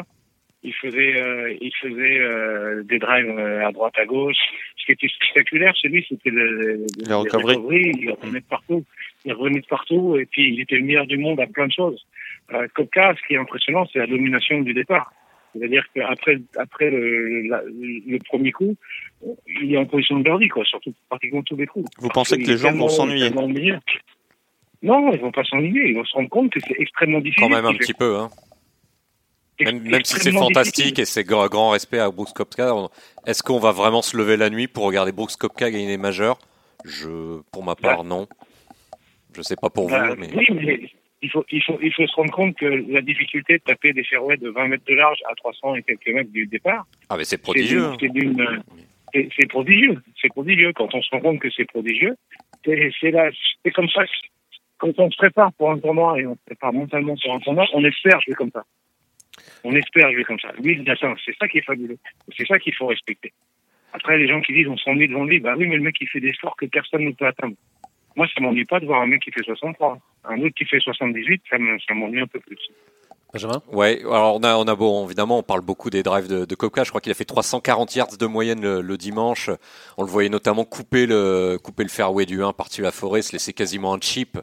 Il 0.64 0.74
faisait, 0.74 1.20
euh, 1.20 1.56
il 1.60 1.72
faisait 1.80 2.82
des 2.84 2.98
drives 2.98 3.38
à 3.38 3.70
droite, 3.70 3.94
à 3.96 4.04
gauche. 4.04 4.36
Ce 4.76 4.86
qui 4.86 4.92
était 4.92 5.08
spectaculaire 5.08 5.74
chez 5.76 5.88
lui, 5.88 6.04
c'était 6.08 6.30
le, 6.30 6.84
le 7.06 7.14
recovery. 7.14 7.92
Il 7.96 8.10
revenait 8.10 8.40
de 8.40 8.44
partout. 8.44 8.84
Il 9.24 9.32
revenait 9.34 9.60
de 9.60 9.66
partout 9.66 10.16
et 10.18 10.26
puis 10.26 10.52
il 10.52 10.60
était 10.60 10.76
le 10.76 10.84
meilleur 10.84 11.06
du 11.06 11.16
monde 11.16 11.38
à 11.38 11.46
plein 11.46 11.68
de 11.68 11.72
choses. 11.72 12.04
Euh, 12.52 12.66
Kopka, 12.74 13.14
ce 13.14 13.26
qui 13.26 13.34
est 13.34 13.38
impressionnant, 13.38 13.86
c'est 13.92 13.98
la 13.98 14.06
domination 14.06 14.60
du 14.60 14.72
départ. 14.72 15.12
C'est-à-dire 15.58 15.84
qu'après 15.94 16.38
après 16.56 16.90
le, 16.90 17.48
la, 17.48 17.62
le 17.64 18.18
premier 18.18 18.52
coup, 18.52 18.76
il 19.62 19.74
est 19.74 19.76
en 19.76 19.86
position 19.86 20.18
de 20.18 20.24
birdie, 20.24 20.48
quoi, 20.48 20.64
surtout 20.64 20.94
pratiquement 21.08 21.42
tous 21.42 21.56
les 21.56 21.66
coups. 21.66 21.88
Vous 21.98 22.08
pensez 22.08 22.38
que 22.38 22.46
les 22.46 22.56
gens 22.56 22.72
vont 22.72 22.88
s'ennuyer 22.88 23.30
Non, 24.82 25.12
ils 25.12 25.20
vont 25.20 25.32
pas 25.32 25.44
s'ennuyer. 25.44 25.88
Ils 25.88 25.96
vont 25.96 26.04
se 26.04 26.14
rendre 26.14 26.28
compte 26.28 26.52
que 26.52 26.60
c'est 26.60 26.76
extrêmement 26.78 27.20
difficile. 27.20 27.48
Quand 27.48 27.54
même 27.54 27.66
un 27.66 27.74
petit 27.74 27.94
peu, 27.94 28.16
hein. 28.16 28.30
Même, 29.60 29.82
même 29.82 30.04
si 30.04 30.20
c'est 30.20 30.30
fantastique 30.30 30.94
difficile. 30.94 31.02
et 31.02 31.04
c'est 31.04 31.24
grand, 31.24 31.46
grand 31.48 31.70
respect 31.70 31.98
à 31.98 32.10
Brooks 32.12 32.32
Kopka, 32.32 32.72
est-ce 33.26 33.42
qu'on 33.42 33.58
va 33.58 33.72
vraiment 33.72 34.02
se 34.02 34.16
lever 34.16 34.36
la 34.36 34.50
nuit 34.50 34.68
pour 34.68 34.84
regarder 34.84 35.10
Brooks 35.10 35.36
Kopka 35.36 35.70
gagner 35.72 35.88
les 35.88 35.98
majeurs? 35.98 36.38
Je, 36.84 37.40
pour 37.50 37.64
ma 37.64 37.74
part, 37.74 38.04
bah. 38.04 38.08
non. 38.08 38.28
Je 39.36 39.42
sais 39.42 39.56
pas 39.56 39.68
pour 39.68 39.88
bah, 39.88 40.10
vous, 40.10 40.14
mais... 40.16 40.30
Oui, 40.32 40.46
mais 40.52 40.90
il 41.22 41.30
faut, 41.30 41.44
il, 41.50 41.62
faut, 41.62 41.78
il 41.82 41.92
faut 41.92 42.06
se 42.06 42.14
rendre 42.14 42.30
compte 42.30 42.56
que 42.56 42.66
la 42.66 43.00
difficulté 43.00 43.54
de 43.54 43.62
taper 43.62 43.92
des 43.92 44.04
fairways 44.04 44.36
de 44.36 44.50
20 44.50 44.68
mètres 44.68 44.84
de 44.86 44.94
large 44.94 45.18
à 45.30 45.34
300 45.34 45.76
et 45.76 45.82
quelques 45.82 46.08
mètres 46.08 46.30
du 46.30 46.46
départ... 46.46 46.86
Ah 47.08 47.16
mais 47.16 47.24
c'est 47.24 47.42
prodigieux 47.42 47.92
C'est 49.12 49.48
prodigieux, 49.48 49.96
c'est 50.20 50.28
prodigieux. 50.28 50.72
Quand 50.74 50.94
on 50.94 51.02
se 51.02 51.10
rend 51.10 51.20
compte 51.20 51.40
que 51.40 51.48
c'est 51.50 51.64
prodigieux, 51.64 52.14
c'est 52.64 53.70
comme 53.74 53.88
ça 53.88 54.04
quand 54.78 54.96
on 54.98 55.10
se 55.10 55.16
prépare 55.16 55.52
pour 55.54 55.70
un 55.70 55.78
tournoi 55.78 56.20
et 56.20 56.26
on 56.26 56.34
se 56.34 56.40
prépare 56.46 56.72
mentalement 56.72 57.16
sur 57.16 57.32
un 57.32 57.40
tournoi, 57.40 57.66
on 57.74 57.84
espère 57.84 58.20
jouer 58.20 58.34
comme 58.34 58.50
ça. 58.52 58.64
On 59.64 59.74
espère 59.74 60.10
jouer 60.12 60.24
comme 60.24 60.38
ça. 60.38 60.52
Lui, 60.62 60.78
il 60.80 60.90
atteint. 60.90 61.14
C'est 61.24 61.36
ça 61.36 61.48
qui 61.48 61.58
est 61.58 61.62
fabuleux. 61.62 61.98
C'est 62.36 62.46
ça 62.46 62.58
qu'il 62.58 62.74
faut 62.74 62.86
respecter. 62.86 63.32
Après, 63.92 64.18
les 64.18 64.28
gens 64.28 64.40
qui 64.40 64.52
disent 64.52 64.68
on 64.68 64.76
s'ennuie 64.76 65.08
devant 65.08 65.24
lui, 65.24 65.40
bah 65.40 65.54
oui, 65.56 65.66
mais 65.66 65.76
le 65.76 65.82
mec 65.82 65.96
il 66.00 66.08
fait 66.08 66.20
des 66.20 66.32
scores 66.32 66.56
que 66.56 66.66
personne 66.66 67.04
ne 67.04 67.12
peut 67.12 67.26
atteindre. 67.26 67.56
Moi, 68.18 68.26
ça 68.34 68.40
m'ennuie 68.40 68.64
pas 68.64 68.80
de 68.80 68.86
voir 68.86 69.00
un 69.00 69.06
mec 69.06 69.22
qui 69.22 69.30
fait 69.30 69.44
63. 69.44 69.96
Un 70.24 70.42
autre 70.42 70.54
qui 70.56 70.64
fait 70.64 70.80
78, 70.80 71.40
ça 71.50 71.94
m'ennuie 71.94 72.20
un 72.20 72.26
peu 72.26 72.40
plus. 72.40 72.58
Benjamin 73.32 73.62
Ouais, 73.70 74.00
alors 74.00 74.34
on 74.34 74.42
a, 74.42 74.56
on 74.56 74.64
a 74.64 74.74
bon, 74.74 75.06
évidemment, 75.06 75.38
on 75.38 75.44
parle 75.44 75.60
beaucoup 75.60 75.88
des 75.88 76.02
drives 76.02 76.26
de, 76.26 76.44
de 76.44 76.54
Kopka. 76.56 76.82
Je 76.82 76.88
crois 76.88 77.00
qu'il 77.00 77.12
a 77.12 77.14
fait 77.14 77.24
340 77.24 77.94
yards 77.94 78.16
de 78.18 78.26
moyenne 78.26 78.60
le, 78.60 78.80
le, 78.80 78.96
dimanche. 78.96 79.50
On 79.98 80.02
le 80.02 80.08
voyait 80.08 80.30
notamment 80.30 80.64
couper 80.64 81.06
le, 81.06 81.60
couper 81.62 81.84
le 81.84 81.90
fairway 81.90 82.26
du 82.26 82.42
1 82.42 82.54
parti 82.54 82.80
la 82.80 82.90
forêt, 82.90 83.22
se 83.22 83.30
laisser 83.30 83.52
quasiment 83.52 83.94
un 83.94 84.00
chip 84.00 84.36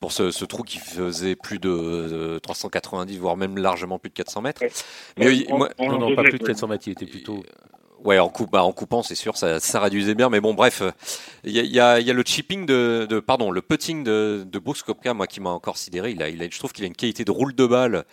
pour 0.00 0.12
ce, 0.12 0.30
ce, 0.30 0.46
trou 0.46 0.62
qui 0.62 0.78
faisait 0.78 1.36
plus 1.36 1.58
de 1.58 2.38
390, 2.42 3.18
voire 3.18 3.36
même 3.36 3.58
largement 3.58 3.98
plus 3.98 4.08
de 4.08 4.14
400 4.14 4.40
mètres. 4.40 4.62
Mais 5.18 5.26
ouais, 5.26 5.44
moi, 5.50 5.68
non, 5.78 5.98
non, 5.98 6.14
pas 6.16 6.22
plus 6.22 6.38
de 6.38 6.46
400 6.46 6.68
mètres, 6.68 6.84
il 6.86 6.92
était 6.92 7.04
plutôt. 7.04 7.42
Ouais, 8.04 8.18
en, 8.18 8.28
coup, 8.28 8.46
bah, 8.46 8.62
en 8.62 8.72
coupant, 8.72 9.02
c'est 9.02 9.14
sûr, 9.14 9.36
ça, 9.36 9.60
ça 9.60 9.80
réduisait 9.80 10.14
bien. 10.14 10.30
Mais 10.30 10.40
bon, 10.40 10.54
bref, 10.54 10.82
il 11.44 11.52
y 11.52 11.80
a, 11.80 12.00
y, 12.00 12.10
a, 12.10 12.14
le 12.14 12.22
chipping 12.24 12.64
de, 12.64 13.06
de, 13.08 13.20
pardon, 13.20 13.50
le 13.50 13.60
putting 13.60 14.04
de, 14.04 14.46
de 14.46 14.58
Brooks 14.58 14.82
Kopka, 14.82 15.12
moi, 15.12 15.26
qui 15.26 15.40
m'a 15.40 15.50
encore 15.50 15.76
sidéré. 15.76 16.12
Il 16.12 16.22
a, 16.22 16.28
il 16.28 16.42
a, 16.42 16.46
je 16.50 16.58
trouve 16.58 16.72
qu'il 16.72 16.84
a 16.84 16.86
une 16.86 16.96
qualité 16.96 17.24
de 17.24 17.30
roule 17.30 17.54
de 17.54 17.66
balle 17.66 18.04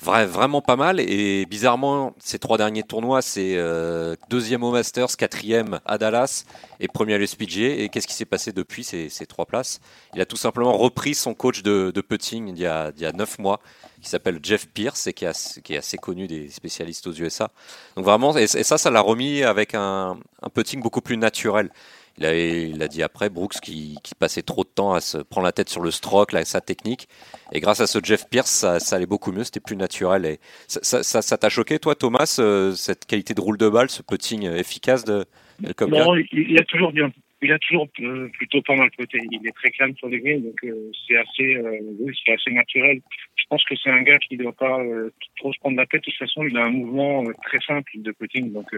vrai, 0.00 0.26
vraiment 0.26 0.60
pas 0.60 0.76
mal. 0.76 1.00
Et 1.00 1.46
bizarrement, 1.46 2.14
ces 2.18 2.38
trois 2.38 2.58
derniers 2.58 2.82
tournois, 2.82 3.22
c'est 3.22 3.54
euh, 3.56 4.16
deuxième 4.28 4.62
au 4.62 4.70
Masters, 4.70 5.16
quatrième 5.16 5.80
à 5.84 5.98
Dallas 5.98 6.44
et 6.80 6.88
premier 6.88 7.14
à 7.14 7.18
l'SPGA. 7.18 7.74
Et 7.76 7.88
qu'est-ce 7.88 8.06
qui 8.06 8.14
s'est 8.14 8.24
passé 8.24 8.52
depuis 8.52 8.84
ces, 8.84 9.08
ces, 9.08 9.26
trois 9.26 9.46
places? 9.46 9.80
Il 10.14 10.20
a 10.20 10.26
tout 10.26 10.36
simplement 10.36 10.76
repris 10.76 11.14
son 11.14 11.34
coach 11.34 11.62
de, 11.62 11.90
de 11.94 12.00
putting 12.00 12.48
il 12.48 12.58
y 12.58 12.66
a, 12.66 12.92
il 12.96 13.02
y 13.02 13.06
a 13.06 13.12
neuf 13.12 13.38
mois 13.38 13.60
qui 14.00 14.10
s'appelle 14.10 14.38
Jeff 14.42 14.68
Pierce 14.68 15.06
et 15.06 15.12
qui 15.14 15.24
est, 15.24 15.62
qui 15.62 15.74
est, 15.74 15.78
assez 15.78 15.96
connu 15.96 16.26
des 16.26 16.50
spécialistes 16.50 17.06
aux 17.06 17.12
USA. 17.12 17.50
Donc 17.96 18.04
vraiment, 18.04 18.36
et, 18.36 18.42
et 18.42 18.62
ça, 18.62 18.76
ça 18.76 18.90
l'a 18.90 19.00
remis 19.00 19.42
avec 19.42 19.74
un, 19.74 20.18
un 20.42 20.48
putting 20.50 20.82
beaucoup 20.82 21.00
plus 21.00 21.16
naturel. 21.16 21.70
Il 22.18 22.26
a, 22.26 22.36
il 22.36 22.82
a 22.82 22.88
dit 22.88 23.02
après, 23.02 23.28
Brooks, 23.28 23.54
qui, 23.60 23.96
qui, 24.04 24.14
passait 24.14 24.42
trop 24.42 24.62
de 24.62 24.68
temps 24.68 24.92
à 24.92 25.00
se 25.00 25.18
prendre 25.18 25.46
la 25.46 25.52
tête 25.52 25.68
sur 25.68 25.80
le 25.80 25.90
stroke, 25.90 26.32
là, 26.32 26.44
sa 26.44 26.60
technique. 26.60 27.08
Et 27.52 27.60
grâce 27.60 27.80
à 27.80 27.86
ce 27.86 27.98
Jeff 28.02 28.28
Pierce, 28.30 28.50
ça, 28.50 28.78
ça 28.78 28.96
allait 28.96 29.06
beaucoup 29.06 29.32
mieux, 29.32 29.42
c'était 29.42 29.60
plus 29.60 29.76
naturel. 29.76 30.24
Et 30.24 30.38
ça 30.68 30.80
t'a 30.80 31.02
ça, 31.02 31.22
ça 31.22 31.48
choqué, 31.48 31.78
toi, 31.78 31.96
Thomas, 31.96 32.36
euh, 32.38 32.72
cette 32.72 33.06
qualité 33.06 33.34
de 33.34 33.40
roule 33.40 33.58
de 33.58 33.68
balle, 33.68 33.90
ce 33.90 34.02
putting 34.02 34.44
efficace 34.44 35.04
de, 35.04 35.24
de 35.60 35.86
Non, 35.86 36.14
il, 36.16 36.26
il, 36.32 36.58
a 36.58 36.64
toujours 36.64 36.92
bien. 36.92 37.10
Il 37.42 37.52
a 37.52 37.58
toujours 37.58 37.88
euh, 38.00 38.28
plutôt 38.28 38.62
pas 38.62 38.74
mal 38.74 38.90
côté. 38.96 39.18
Il 39.30 39.46
est 39.46 39.52
très 39.52 39.70
calme 39.70 39.94
sur 39.96 40.08
les 40.08 40.20
greens, 40.20 40.42
donc 40.42 40.58
euh, 40.64 40.90
c'est 41.06 41.16
assez, 41.16 41.56
euh, 41.56 41.78
oui, 42.00 42.16
c'est 42.24 42.32
assez 42.32 42.50
naturel. 42.50 43.00
Je 43.36 43.44
pense 43.50 43.64
que 43.64 43.74
c'est 43.76 43.90
un 43.90 44.02
gars 44.02 44.18
qui 44.18 44.36
ne 44.36 44.44
doit 44.44 44.52
pas 44.52 44.80
euh, 44.80 45.10
trop 45.36 45.52
se 45.52 45.58
prendre 45.58 45.76
la 45.76 45.84
tête. 45.86 46.00
De 46.02 46.10
toute 46.10 46.18
façon, 46.18 46.44
il 46.44 46.56
a 46.56 46.64
un 46.64 46.70
mouvement 46.70 47.24
très 47.42 47.58
simple 47.66 47.90
de 47.96 48.12
putting, 48.12 48.52
donc 48.52 48.68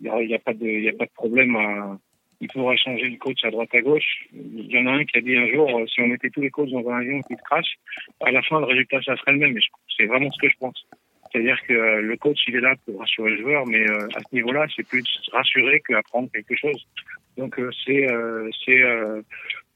il 0.00 0.26
n'y 0.26 0.34
a, 0.34 0.38
pas 0.38 0.54
de, 0.54 0.88
a 0.88 0.92
pas 0.92 1.06
de 1.06 1.12
problème 1.14 1.54
à 1.56 1.98
il 2.40 2.50
faudra 2.50 2.74
changer 2.76 3.08
le 3.08 3.18
coach 3.18 3.44
à 3.44 3.50
droite 3.50 3.68
à 3.74 3.80
gauche. 3.80 4.26
Il 4.32 4.70
y 4.70 4.78
en 4.78 4.86
a 4.86 4.92
un 4.92 5.04
qui 5.04 5.18
a 5.18 5.20
dit 5.20 5.36
un 5.36 5.48
jour, 5.48 5.68
euh, 5.78 5.86
si 5.86 6.00
on 6.00 6.06
mettait 6.06 6.30
tous 6.30 6.40
les 6.40 6.50
coachs 6.50 6.70
dans 6.70 6.88
un 6.88 7.00
avion 7.00 7.20
qui 7.22 7.34
se 7.34 7.42
crache, 7.42 7.76
à 8.20 8.30
la 8.30 8.42
fin, 8.42 8.60
le 8.60 8.66
résultat, 8.66 9.00
ça 9.02 9.16
serait 9.16 9.32
le 9.32 9.38
même. 9.38 9.58
c'est 9.96 10.06
vraiment 10.06 10.30
ce 10.30 10.40
que 10.40 10.48
je 10.48 10.56
pense. 10.58 10.86
C'est-à-dire 11.30 11.58
que 11.68 11.74
euh, 11.74 12.00
le 12.00 12.16
coach, 12.16 12.38
il 12.48 12.56
est 12.56 12.60
là 12.60 12.74
pour 12.84 12.98
rassurer 12.98 13.30
le 13.32 13.42
joueur, 13.42 13.66
mais 13.66 13.88
euh, 13.88 14.08
à 14.14 14.20
ce 14.20 14.34
niveau-là, 14.34 14.66
c'est 14.74 14.86
plus 14.86 15.04
rassurer 15.32 15.80
qu'apprendre 15.80 16.30
quelque 16.32 16.56
chose. 16.56 16.86
Donc, 17.36 17.58
c'est, 17.86 18.06
c'est, 18.66 18.84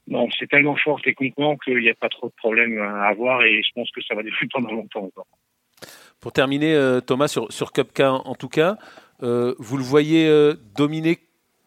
non, 0.07 0.27
c'est 0.37 0.47
tellement 0.47 0.75
fort 0.75 1.01
techniquement 1.01 1.55
qu'il 1.57 1.79
n'y 1.79 1.89
a 1.89 1.95
pas 1.95 2.09
trop 2.09 2.27
de 2.27 2.33
problèmes 2.33 2.77
à 2.77 3.07
avoir 3.07 3.41
et 3.43 3.63
je 3.63 3.71
pense 3.73 3.89
que 3.91 4.01
ça 4.03 4.13
va 4.13 4.21
durer 4.21 4.45
pendant 4.53 4.71
longtemps 4.71 5.05
encore. 5.05 5.27
Pour 6.19 6.31
terminer, 6.31 6.99
Thomas, 7.07 7.27
sur, 7.27 7.51
sur 7.51 7.71
Cupca 7.71 8.11
en 8.11 8.35
tout 8.35 8.49
cas, 8.49 8.77
vous 9.21 9.77
le 9.77 9.83
voyez 9.83 10.29
dominer 10.77 11.17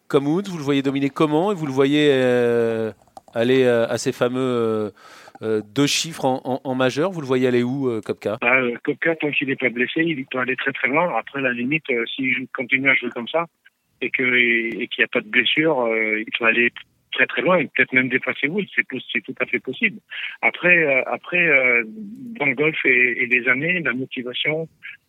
comme 0.09 0.25
vous 0.25 0.57
le 0.57 0.63
voyez 0.63 0.81
dominer 0.81 1.09
comment 1.09 1.51
et 1.51 1.55
vous 1.55 1.67
le 1.67 1.71
voyez 1.71 2.09
euh, 2.11 2.91
aller 3.33 3.63
euh, 3.63 3.87
à 3.87 3.97
ces 3.97 4.11
fameux 4.11 4.91
euh, 5.41 5.61
deux 5.73 5.87
chiffres 5.87 6.25
en, 6.25 6.75
majeur. 6.75 7.11
Vous 7.11 7.21
le 7.21 7.27
voyez 7.27 7.47
aller 7.47 7.63
où, 7.63 7.89
Kopka? 8.01 8.37
Bah, 8.41 8.59
Kopka, 8.83 9.15
tant 9.15 9.31
qu'il 9.31 9.47
n'est 9.47 9.55
pas 9.55 9.69
blessé, 9.69 10.01
il 10.01 10.25
peut 10.25 10.39
aller 10.39 10.55
très 10.55 10.73
très 10.73 10.87
loin. 10.89 11.15
Après, 11.17 11.39
la 11.41 11.53
limite, 11.53 11.85
s'il 12.13 12.47
continue 12.53 12.89
à 12.89 12.95
jouer 12.95 13.09
comme 13.11 13.27
ça, 13.27 13.45
et 14.01 14.09
qu'il 14.09 14.77
n'y 14.79 15.03
a 15.03 15.07
pas 15.07 15.21
de 15.21 15.29
blessure, 15.29 15.87
il 15.95 16.25
faut 16.37 16.45
aller 16.45 16.73
très 17.11 17.25
très 17.25 17.41
loin, 17.41 17.65
peut-être 17.65 17.93
même 17.93 18.09
dépasser 18.09 18.47
Wood, 18.47 18.65
c'est 18.75 19.21
tout 19.21 19.35
à 19.39 19.45
fait 19.45 19.59
possible. 19.59 19.99
Après 20.41 20.77
euh, 20.77 21.03
après 21.07 21.45
euh, 21.47 21.83
dans 21.85 22.45
le 22.45 22.55
golf 22.55 22.77
et, 22.85 23.23
et, 23.23 23.25
les 23.25 23.47
années, 23.47 23.79
la 23.79 23.93
motivation 23.93 24.67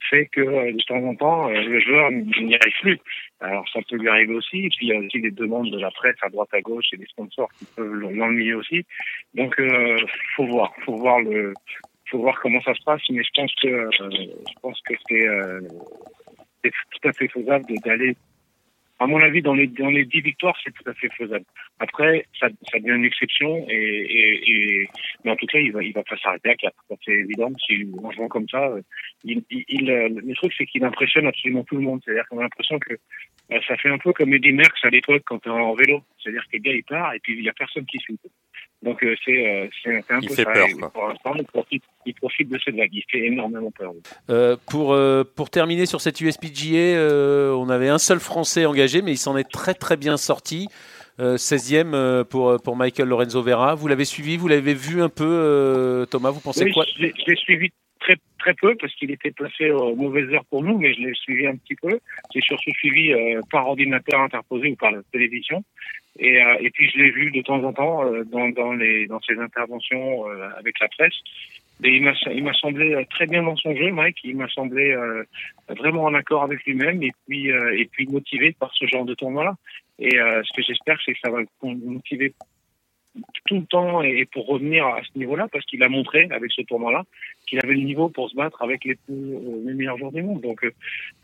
fait 0.09 0.26
que 0.26 0.40
euh, 0.40 0.73
de 0.73 0.83
temps 0.85 1.02
en 1.04 1.14
temps 1.14 1.49
le 1.49 1.80
joueur 1.80 2.11
n'y 2.11 2.54
arrive 2.54 2.75
plus. 2.80 2.99
Alors 3.40 3.69
ça 3.73 3.80
peut 3.88 3.97
lui 3.97 4.09
arriver 4.09 4.35
aussi, 4.35 4.66
et 4.66 4.69
puis 4.69 4.87
il 4.87 4.88
y 4.88 4.95
a 4.95 4.99
aussi 4.99 5.21
des 5.21 5.30
demandes 5.30 5.71
de 5.71 5.78
la 5.78 5.90
presse 5.90 6.16
à 6.23 6.28
droite 6.28 6.52
à 6.52 6.61
gauche 6.61 6.87
et 6.92 6.97
des 6.97 7.07
sponsors 7.07 7.50
qui 7.59 7.66
peuvent 7.76 7.92
l'ennuyer 7.92 8.54
aussi. 8.54 8.85
Donc 9.35 9.59
euh, 9.61 9.97
faut 10.37 10.47
voir, 10.47 10.73
faut 10.85 10.97
voir 10.97 11.21
le 11.21 11.54
faut 12.11 12.19
voir 12.19 12.40
comment 12.40 12.61
ça 12.62 12.75
se 12.75 12.83
passe, 12.83 13.02
mais 13.11 13.23
je 13.23 13.30
pense 13.35 13.54
que 13.62 13.88
je 13.92 14.52
pense 14.62 14.80
que 14.83 14.95
c'est 15.09 15.26
c'est 16.62 16.71
tout 16.71 17.09
à 17.09 17.12
fait 17.12 17.28
faisable 17.28 17.64
d'aller 17.85 18.16
à 19.00 19.07
mon 19.07 19.19
avis, 19.21 19.40
dans 19.40 19.54
les 19.54 19.66
dans 19.66 19.88
les 19.88 20.04
dix 20.04 20.21
victoires, 20.21 20.57
c'est 20.62 20.73
tout 20.73 20.88
à 20.88 20.92
fait 20.92 21.09
faisable. 21.16 21.45
Après, 21.78 22.26
ça, 22.38 22.49
devient 22.75 22.97
une 22.97 23.07
exception, 23.07 23.66
et, 23.69 23.75
et, 23.75 24.50
et 24.50 24.88
mais 25.25 25.30
en 25.30 25.37
tout 25.37 25.47
cas, 25.47 25.59
il 25.59 25.73
va 25.73 25.80
va 25.95 26.02
pas 26.02 26.19
s'arrêter 26.19 26.50
à 26.50 26.54
quatre. 26.54 26.76
C'est 27.04 27.12
évident. 27.12 27.50
Si 27.66 27.88
on 28.02 28.11
joue 28.11 28.28
comme 28.28 28.49
ça, 28.49 28.71
il, 29.25 29.42
il, 29.50 29.87
le 29.87 30.35
truc 30.35 30.52
c'est 30.57 30.66
qu'il 30.66 30.85
impressionne 30.85 31.26
absolument 31.26 31.64
tout 31.64 31.76
le 31.76 31.83
monde. 31.83 32.02
C'est-à-dire 32.04 32.26
qu'on 32.28 32.40
a 32.40 32.42
l'impression 32.42 32.78
que 32.78 32.92
euh, 33.52 33.59
ça 33.66 33.76
fait 33.78 33.88
un 33.88 33.99
peu 33.99 34.12
comme 34.12 34.35
Eddie 34.35 34.52
Merckx 34.52 34.85
à 34.85 34.90
l'époque 34.90 35.23
quand 35.25 35.47
on 35.47 35.59
est 35.59 35.62
en 35.62 35.75
vélo. 35.75 36.02
C'est-à-dire 36.19 36.45
que 36.45 36.59
le 36.59 36.62
gars 36.62 36.73
il 36.73 36.85
part 36.85 37.14
et 37.14 37.21
puis 37.21 37.38
il 37.38 37.45
y 37.45 37.49
a 37.49 37.54
personne 37.54 37.87
qui 37.87 37.99
suit. 37.99 38.19
Donc 38.82 39.02
euh, 39.04 39.14
c'est 39.25 39.46
euh, 39.46 39.68
c'est 39.82 39.90
un 40.10 40.20
il 40.20 40.28
peu 40.28 40.34
fait 40.34 40.44
ça. 40.44 40.52
peur, 40.52 40.66
Et 40.68 40.72
quoi. 40.72 40.90
Pour 40.90 41.08
l'instant, 41.08 41.34
il 41.37 41.44
profite, 41.44 41.82
il 42.06 42.14
profite 42.14 42.49
de 42.49 42.58
cette 42.64 42.76
vague. 42.76 42.88
Il 42.92 43.04
fait 43.10 43.26
énormément 43.26 43.70
peur. 43.70 43.92
Euh, 44.30 44.56
pour, 44.70 44.94
euh, 44.94 45.22
pour 45.37 45.50
terminer 45.50 45.84
sur 45.84 46.00
cette 46.00 46.20
USPGA, 46.20 46.78
euh, 46.78 47.52
on 47.52 47.68
avait 47.68 47.88
un 47.88 47.99
seul 47.99 48.20
Français 48.20 48.64
engagé, 48.64 49.02
mais 49.02 49.12
il 49.12 49.18
s'en 49.18 49.37
est 49.37 49.50
très 49.50 49.75
très 49.75 49.96
bien 49.99 50.16
sorti. 50.16 50.68
Euh, 51.18 51.37
16e 51.37 51.92
euh, 51.92 52.25
pour, 52.25 52.56
pour 52.62 52.76
Michael 52.76 53.06
Lorenzo 53.08 53.42
Vera. 53.42 53.75
Vous 53.75 53.88
l'avez 53.88 54.06
suivi, 54.06 54.38
vous 54.38 54.49
l'avez 54.49 54.72
vu 54.72 55.02
un 55.02 55.10
peu, 55.10 55.26
euh, 55.28 56.06
Thomas, 56.06 56.30
vous 56.30 56.40
pensez 56.40 56.64
Oui, 56.64 56.72
quoi 56.72 56.87
je 56.96 57.02
l'ai 57.02 57.37
suivi 57.37 57.70
très 58.00 58.16
très 58.38 58.54
peu 58.54 58.75
parce 58.75 58.95
qu'il 58.95 59.11
était 59.11 59.30
placé 59.30 59.71
aux 59.71 59.95
mauvaises 59.95 60.33
heures 60.33 60.45
pour 60.47 60.62
nous, 60.62 60.78
mais 60.78 60.92
je 60.95 61.00
l'ai 61.00 61.14
suivi 61.14 61.47
un 61.47 61.57
petit 61.57 61.76
peu. 61.76 62.00
J'ai 62.35 62.40
surtout 62.40 62.71
suivi 62.73 63.12
euh, 63.12 63.40
par 63.50 63.69
ordinateur 63.69 64.21
interposé 64.21 64.71
ou 64.73 64.76
par 64.76 64.90
la 64.90 65.02
télévision. 65.12 65.62
Et, 66.19 66.42
euh, 66.42 66.57
et 66.61 66.71
puis 66.71 66.90
je 66.90 66.99
l'ai 66.99 67.11
vu 67.11 67.30
de 67.30 67.40
temps 67.42 67.62
en 67.62 67.73
temps 67.73 68.04
euh, 68.04 68.25
dans, 68.25 68.49
dans, 68.49 68.73
les, 68.73 69.07
dans 69.07 69.21
ses 69.21 69.38
interventions 69.38 70.28
euh, 70.28 70.49
avec 70.59 70.80
la 70.80 70.88
presse. 70.88 71.14
Et 71.83 71.97
il 71.97 72.02
m'a 72.45 72.52
semblé 72.54 72.95
euh, 72.95 73.04
très 73.09 73.26
bien 73.26 73.42
dans 73.42 73.57
son 73.57 73.75
jeu, 73.75 73.90
Mike. 73.90 74.19
Il 74.25 74.37
m'a 74.37 74.49
semblé 74.49 74.90
euh, 74.90 75.23
vraiment 75.69 76.04
en 76.04 76.14
accord 76.14 76.42
avec 76.42 76.64
lui-même 76.64 77.02
et 77.02 77.12
puis 77.26 77.49
et 77.49 77.88
puis 77.90 78.07
motivé 78.07 78.54
par 78.59 78.71
ce 78.75 78.87
genre 78.87 79.04
de 79.04 79.14
tournoi-là. 79.14 79.54
Et 79.99 80.11
ce 80.11 80.57
que 80.57 80.62
j'espère, 80.62 80.99
c'est 81.04 81.12
que 81.12 81.19
ça 81.23 81.30
va 81.30 81.40
le 81.40 81.47
motiver 81.62 82.33
tout 83.47 83.57
le 83.57 83.67
temps 83.67 84.02
et 84.02 84.25
pour 84.26 84.47
revenir 84.47 84.87
à 84.87 85.00
ce 85.02 85.19
niveau-là, 85.19 85.49
parce 85.50 85.64
qu'il 85.67 85.83
a 85.83 85.88
montré 85.88 86.29
avec 86.31 86.52
ce 86.52 86.62
tournoi-là 86.62 87.05
qu'il 87.47 87.59
avait 87.62 87.75
le 87.75 87.83
niveau 87.83 88.09
pour 88.09 88.31
se 88.31 88.37
battre 88.37 88.62
avec 88.62 88.85
les, 88.85 88.97
euh, 89.11 89.75
meilleurs 89.75 89.99
joueurs 89.99 90.12
du 90.12 90.23
monde. 90.23 90.40
Donc, 90.40 90.64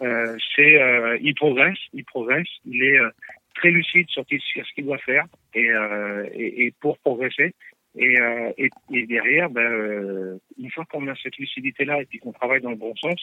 euh, 0.03 0.37
c'est, 0.55 0.81
euh, 0.81 1.19
il 1.21 1.35
progresse, 1.35 1.79
il 1.93 2.05
progresse, 2.05 2.49
il 2.65 2.83
est 2.83 2.99
euh, 2.99 3.11
très 3.55 3.71
lucide 3.71 4.09
sur 4.09 4.25
ce 4.29 4.75
qu'il 4.75 4.85
doit 4.85 4.99
faire 4.99 5.25
et, 5.55 5.71
euh, 5.71 6.27
et, 6.35 6.67
et 6.67 6.75
pour 6.81 6.99
progresser. 6.99 7.55
Et, 7.99 8.21
euh, 8.21 8.51
et, 8.59 8.69
et 8.93 9.07
derrière, 9.07 9.49
ben, 9.49 9.63
euh, 9.63 10.39
une 10.59 10.71
fois 10.71 10.85
qu'on 10.93 11.07
a 11.09 11.15
cette 11.23 11.37
lucidité-là 11.39 12.03
et 12.03 12.05
puis 12.05 12.19
qu'on 12.19 12.33
travaille 12.33 12.61
dans 12.61 12.69
le 12.71 12.77
bon 12.77 12.95
sens, 12.97 13.19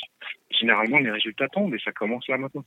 généralement 0.50 0.98
les 0.98 1.12
résultats 1.12 1.48
tombent 1.50 1.76
et 1.76 1.80
ça 1.86 1.92
commence 1.92 2.28
là 2.28 2.38
maintenant. 2.40 2.64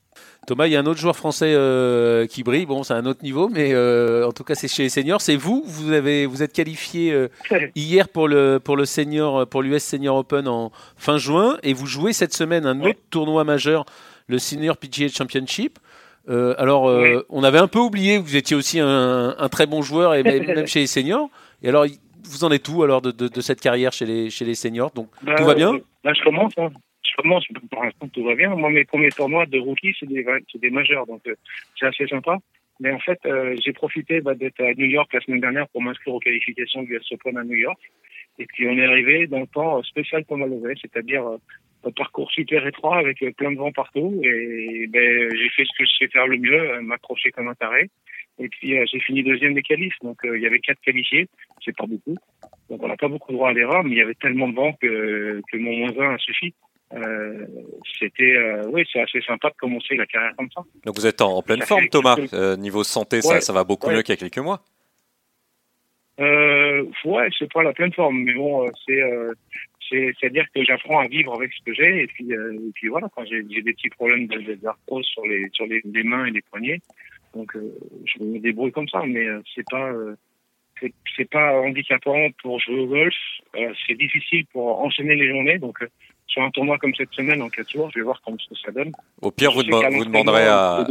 Thomas, 0.47 0.67
il 0.67 0.73
y 0.73 0.77
a 0.77 0.79
un 0.79 0.85
autre 0.85 0.99
joueur 1.01 1.17
français 1.17 1.51
euh, 1.53 2.25
qui 2.25 2.43
brille. 2.43 2.65
Bon, 2.65 2.83
c'est 2.83 2.93
un 2.93 3.05
autre 3.05 3.23
niveau, 3.23 3.49
mais 3.49 3.75
en 3.75 4.31
tout 4.31 4.45
cas, 4.45 4.55
c'est 4.55 4.69
chez 4.69 4.83
les 4.83 4.89
seniors. 4.89 5.19
C'est 5.21 5.35
vous. 5.35 5.63
Vous 5.65 5.91
avez, 5.91 6.25
vous 6.25 6.43
êtes 6.43 6.53
qualifié 6.53 7.13
hier 7.75 8.07
pour 8.07 8.27
le 8.29 8.59
pour 8.63 8.77
le 8.77 8.85
senior 8.85 9.45
pour 9.47 9.61
l'US 9.61 9.83
Senior 9.83 10.15
Open 10.15 10.47
en 10.47 10.71
fin 10.95 11.17
juin, 11.17 11.57
et 11.63 11.73
vous 11.73 11.87
jouez 11.87 12.13
cette 12.13 12.33
semaine 12.33 12.65
un 12.65 12.79
Ouais. 12.79 12.91
autre 12.91 12.99
tournoi 13.09 13.43
majeur, 13.43 13.85
le 14.27 14.37
Senior 14.39 14.77
PGA 14.77 15.09
Championship. 15.09 15.77
Alors, 16.29 16.85
Ouais. 16.85 17.17
on 17.29 17.43
avait 17.43 17.57
un 17.59 17.67
peu 17.67 17.79
oublié 17.79 18.17
que 18.17 18.23
vous 18.23 18.35
étiez 18.35 18.55
aussi 18.55 18.79
un, 18.79 19.35
un 19.37 19.49
très 19.49 19.65
bon 19.65 19.81
joueur, 19.81 20.13
et 20.15 20.23
même, 20.23 20.45
même 20.45 20.67
chez 20.67 20.79
les 20.81 20.87
seniors. 20.87 21.29
Et 21.63 21.69
alors, 21.69 21.85
vous 22.23 22.43
en 22.43 22.51
êtes 22.51 22.67
où 22.69 22.83
alors 22.83 23.01
de, 23.01 23.11
de, 23.11 23.27
de 23.27 23.41
cette 23.41 23.61
carrière 23.61 23.91
chez 23.91 24.05
les 24.05 24.29
chez 24.29 24.45
les 24.45 24.55
seniors 24.55 24.91
Donc, 24.91 25.09
Bah, 25.23 25.35
tout 25.35 25.45
va 25.45 25.55
bien 25.55 25.73
euh, 25.73 25.79
Là, 26.03 26.13
je 26.13 26.23
commence. 26.23 26.53
Hein. 26.57 26.69
Je 27.03 27.21
commence. 27.21 27.45
Pour 27.71 27.83
l'instant, 27.83 28.07
tout 28.09 28.23
va 28.23 28.35
bien. 28.35 28.49
Moi, 28.49 28.69
mes 28.69 28.85
premiers 28.85 29.09
tournois 29.09 29.45
de 29.45 29.59
rookie, 29.59 29.95
c'est 29.99 30.07
des, 30.07 30.25
des 30.55 30.69
majeurs, 30.69 31.05
donc 31.07 31.21
euh, 31.27 31.35
c'est 31.79 31.87
assez 31.87 32.07
sympa. 32.07 32.37
Mais 32.79 32.91
en 32.91 32.99
fait, 32.99 33.19
euh, 33.25 33.55
j'ai 33.63 33.73
profité 33.73 34.21
bah, 34.21 34.35
d'être 34.35 34.61
à 34.61 34.73
New 34.75 34.85
York 34.85 35.11
la 35.13 35.21
semaine 35.21 35.41
dernière 35.41 35.67
pour 35.69 35.81
m'inscrire 35.81 36.13
aux 36.13 36.19
qualifications 36.19 36.83
du 36.83 36.95
US 36.95 37.11
Open 37.11 37.37
à 37.37 37.43
New 37.43 37.55
York. 37.55 37.79
Et 38.39 38.45
puis, 38.45 38.67
on 38.67 38.77
est 38.77 38.85
arrivé 38.85 39.27
dans 39.27 39.39
le 39.39 39.47
temps 39.47 39.81
spécial 39.83 40.23
Thomas 40.25 40.45
Levet, 40.45 40.75
c'est-à-dire 40.79 41.25
euh, 41.25 41.37
un 41.83 41.91
parcours 41.91 42.31
super 42.31 42.65
étroit 42.67 42.97
avec 42.97 43.21
euh, 43.23 43.31
plein 43.31 43.51
de 43.51 43.57
vent 43.57 43.71
partout. 43.71 44.19
Et 44.23 44.87
ben, 44.87 45.29
j'ai 45.35 45.49
fait 45.49 45.65
ce 45.65 45.77
que 45.77 45.85
je 45.85 45.97
sais 45.97 46.07
faire 46.07 46.27
le 46.27 46.37
mieux, 46.37 46.71
euh, 46.71 46.81
m'accrocher 46.81 47.31
comme 47.31 47.47
un 47.47 47.55
taré. 47.55 47.89
Et 48.39 48.49
puis, 48.49 48.77
euh, 48.77 48.85
j'ai 48.91 48.99
fini 48.99 49.23
deuxième 49.23 49.53
des 49.53 49.63
qualifs. 49.63 49.95
Donc, 50.03 50.23
euh, 50.25 50.37
il 50.37 50.43
y 50.43 50.47
avait 50.47 50.59
quatre 50.59 50.79
qualifiés. 50.81 51.27
C'est 51.63 51.75
pas 51.75 51.85
beaucoup. 51.87 52.15
Donc 52.69 52.83
on 52.83 52.87
n'a 52.87 52.97
pas 52.97 53.07
beaucoup 53.07 53.31
droit 53.31 53.49
à 53.49 53.53
l'erreur, 53.53 53.83
mais 53.83 53.91
il 53.91 53.97
y 53.97 54.01
avait 54.01 54.13
tellement 54.15 54.47
de 54.49 54.55
vent 54.55 54.73
que, 54.73 55.41
que 55.51 55.57
mon 55.57 55.73
moins 55.77 55.97
1 55.97 56.15
a 56.15 56.17
suffi. 56.17 56.53
Euh, 56.93 57.45
c'était, 57.99 58.35
euh, 58.35 58.63
oui, 58.69 58.85
c'est 58.91 59.01
assez 59.01 59.21
sympa 59.21 59.49
de 59.49 59.55
commencer 59.55 59.95
la 59.95 60.05
carrière 60.05 60.33
comme 60.37 60.49
ça. 60.53 60.61
Donc 60.85 60.95
vous 60.95 61.05
êtes 61.05 61.21
en, 61.21 61.37
en 61.37 61.41
pleine 61.41 61.59
Ça 61.61 61.65
forme, 61.65 61.87
Thomas. 61.89 62.17
Euh, 62.33 62.55
niveau 62.55 62.83
santé, 62.83 63.21
ça, 63.21 63.35
Ouais. 63.35 63.41
ça 63.41 63.53
va 63.53 63.63
beaucoup 63.63 63.87
Ouais. 63.87 63.95
mieux 63.95 64.01
qu'il 64.03 64.13
y 64.15 64.17
a 64.17 64.19
quelques 64.19 64.37
mois. 64.43 64.61
Euh, 66.19 66.83
ouais, 67.05 67.29
c'est 67.37 67.51
pas 67.51 67.63
la 67.63 67.73
pleine 67.73 67.93
forme, 67.93 68.23
mais 68.23 68.33
bon, 68.33 68.65
euh, 68.65 68.69
c'est, 68.85 69.01
euh, 69.01 69.33
c'est, 69.87 70.13
c'est-à-dire 70.19 70.45
que 70.53 70.63
j'apprends 70.63 70.99
à 70.99 71.07
vivre 71.07 71.33
avec 71.35 71.53
ce 71.53 71.63
que 71.63 71.73
j'ai, 71.73 72.01
et 72.03 72.07
puis, 72.07 72.33
euh, 72.33 72.53
et 72.53 72.71
puis 72.73 72.87
voilà, 72.87 73.07
quand 73.15 73.23
j'ai, 73.25 73.43
des 73.43 73.61
petits 73.73 73.89
problèmes 73.89 74.25
de, 74.27 74.39
de, 74.39 74.57
sur 75.03 75.21
les, 75.27 75.47
sur 75.53 75.65
les, 75.67 75.81
les 75.85 76.03
mains 76.03 76.25
et 76.25 76.31
les 76.31 76.41
poignets, 76.41 76.79
donc 77.37 77.55
euh, 77.55 77.77
je 78.05 78.23
me 78.23 78.39
débrouille 78.39 78.71
comme 78.71 78.89
ça, 78.89 79.01
mais 79.05 79.25
euh, 79.25 79.41
c'est 79.53 79.65
pas, 79.69 79.89
euh, 79.89 80.15
c'est, 81.15 81.29
pas 81.29 81.61
handicapant 81.61 82.27
pour 82.41 82.59
jouer 82.59 82.79
au 82.79 82.87
golf. 82.87 83.13
C'est 83.85 83.95
difficile 83.95 84.45
pour 84.51 84.79
enchaîner 84.81 85.15
les 85.15 85.29
journées, 85.29 85.59
donc 85.59 85.77
sur 86.27 86.41
un 86.41 86.51
tournoi 86.51 86.77
comme 86.77 86.93
cette 86.95 87.13
semaine 87.13 87.41
en 87.41 87.49
quatre 87.49 87.71
jours, 87.71 87.89
je 87.93 87.99
vais 87.99 88.03
voir 88.03 88.21
comment 88.23 88.37
ce 88.37 88.49
que 88.49 88.59
ça 88.59 88.71
donne. 88.71 88.91
Au 89.21 89.31
pire, 89.31 89.51
vous, 89.51 89.61
vous 89.61 90.05
demanderez 90.05 90.45
à, 90.45 90.85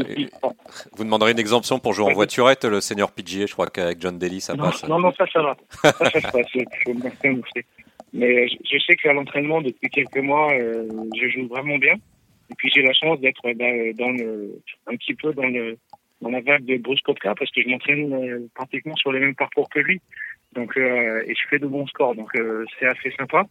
vous 0.92 1.04
demanderez 1.04 1.32
une 1.32 1.38
exemption 1.38 1.78
pour 1.78 1.92
jouer 1.92 2.06
en 2.06 2.14
voiturette, 2.14 2.64
le 2.64 2.80
senior 2.80 3.12
PGA. 3.12 3.46
Je 3.46 3.52
crois 3.52 3.66
qu'avec 3.66 4.00
John 4.00 4.18
Daly, 4.18 4.40
ça 4.40 4.54
non, 4.54 4.64
passe. 4.64 4.88
non, 4.88 4.98
non, 4.98 5.12
ça, 5.12 5.26
ça 5.32 5.42
va. 5.42 5.56
Ça, 5.82 5.92
ça 5.92 6.20
se 6.20 6.32
passe. 6.32 6.46
Je. 6.54 7.60
Mais 8.12 8.48
je, 8.48 8.78
sais 8.78 8.96
qu'à 8.96 9.12
l'entraînement, 9.12 9.60
depuis 9.60 9.90
quelques 9.90 10.18
mois, 10.18 10.50
je 10.54 11.28
joue 11.28 11.46
vraiment 11.48 11.76
bien. 11.76 11.96
Et 12.50 12.54
puis 12.56 12.70
j'ai 12.74 12.82
la 12.82 12.92
chance 12.92 13.20
d'être 13.20 13.42
dans, 13.42 13.94
dans 13.96 14.10
le, 14.10 14.60
un 14.86 14.96
petit 14.96 15.14
peu 15.14 15.32
dans 15.34 15.46
le, 15.46 15.76
dans 16.20 16.30
la 16.30 16.40
vague 16.40 16.64
de 16.64 16.76
Bruce 16.78 17.00
Kopka 17.02 17.34
parce 17.34 17.50
que 17.50 17.62
je 17.62 17.68
m'entraîne 17.68 18.12
euh, 18.12 18.48
pratiquement 18.54 18.96
sur 18.96 19.12
les 19.12 19.20
mêmes 19.20 19.34
parcours 19.34 19.68
que 19.68 19.80
lui. 19.80 20.00
Donc, 20.54 20.76
euh, 20.76 21.22
et 21.26 21.34
je 21.34 21.48
fais 21.48 21.58
de 21.58 21.66
bons 21.66 21.86
scores. 21.86 22.14
Donc, 22.14 22.34
euh, 22.36 22.64
c'est 22.78 22.86
assez 22.86 23.10
sympa. 23.18 23.44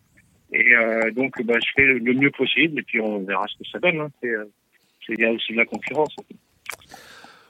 Et 0.54 0.74
donc, 1.12 1.42
bah, 1.44 1.56
je 1.60 1.68
fais 1.76 1.86
le 1.86 2.14
mieux 2.14 2.30
possible. 2.32 2.80
Et 2.80 2.84
puis, 2.84 3.02
on 3.02 3.20
verra 3.24 3.46
ce 3.48 3.58
que 3.58 3.70
ça 3.70 3.80
donne. 3.80 4.00
Hein. 4.00 4.10
Il 5.10 5.20
y 5.20 5.26
a 5.26 5.32
aussi 5.32 5.52
de 5.54 5.58
la 5.58 5.66
concurrence. 5.66 6.16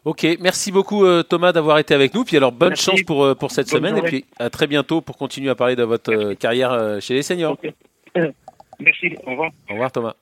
Ok, 0.05 0.25
merci 0.39 0.71
beaucoup 0.71 1.03
Thomas 1.23 1.51
d'avoir 1.51 1.77
été 1.77 1.93
avec 1.93 2.13
nous. 2.13 2.23
Puis 2.23 2.37
alors 2.37 2.51
bonne 2.51 2.69
Merci. 2.69 2.91
chance 2.91 3.03
pour, 3.03 3.35
pour 3.37 3.51
cette 3.51 3.69
Bonne 3.69 3.79
semaine 3.79 3.95
journée. 3.95 4.07
et 4.07 4.21
puis 4.21 4.25
à 4.39 4.49
très 4.49 4.65
bientôt 4.67 5.01
pour 5.01 5.17
continuer 5.17 5.49
à 5.49 5.55
parler 5.55 5.75
de 5.75 5.83
votre 5.83 6.33
carrière 6.33 6.99
chez 7.01 7.13
les 7.13 7.21
seniors. 7.21 7.53
Ok. 7.63 7.73
Merci. 8.79 9.15
Au 9.25 9.31
revoir. 9.31 9.51
Au 9.69 9.73
revoir 9.73 9.91
Thomas. 9.91 10.15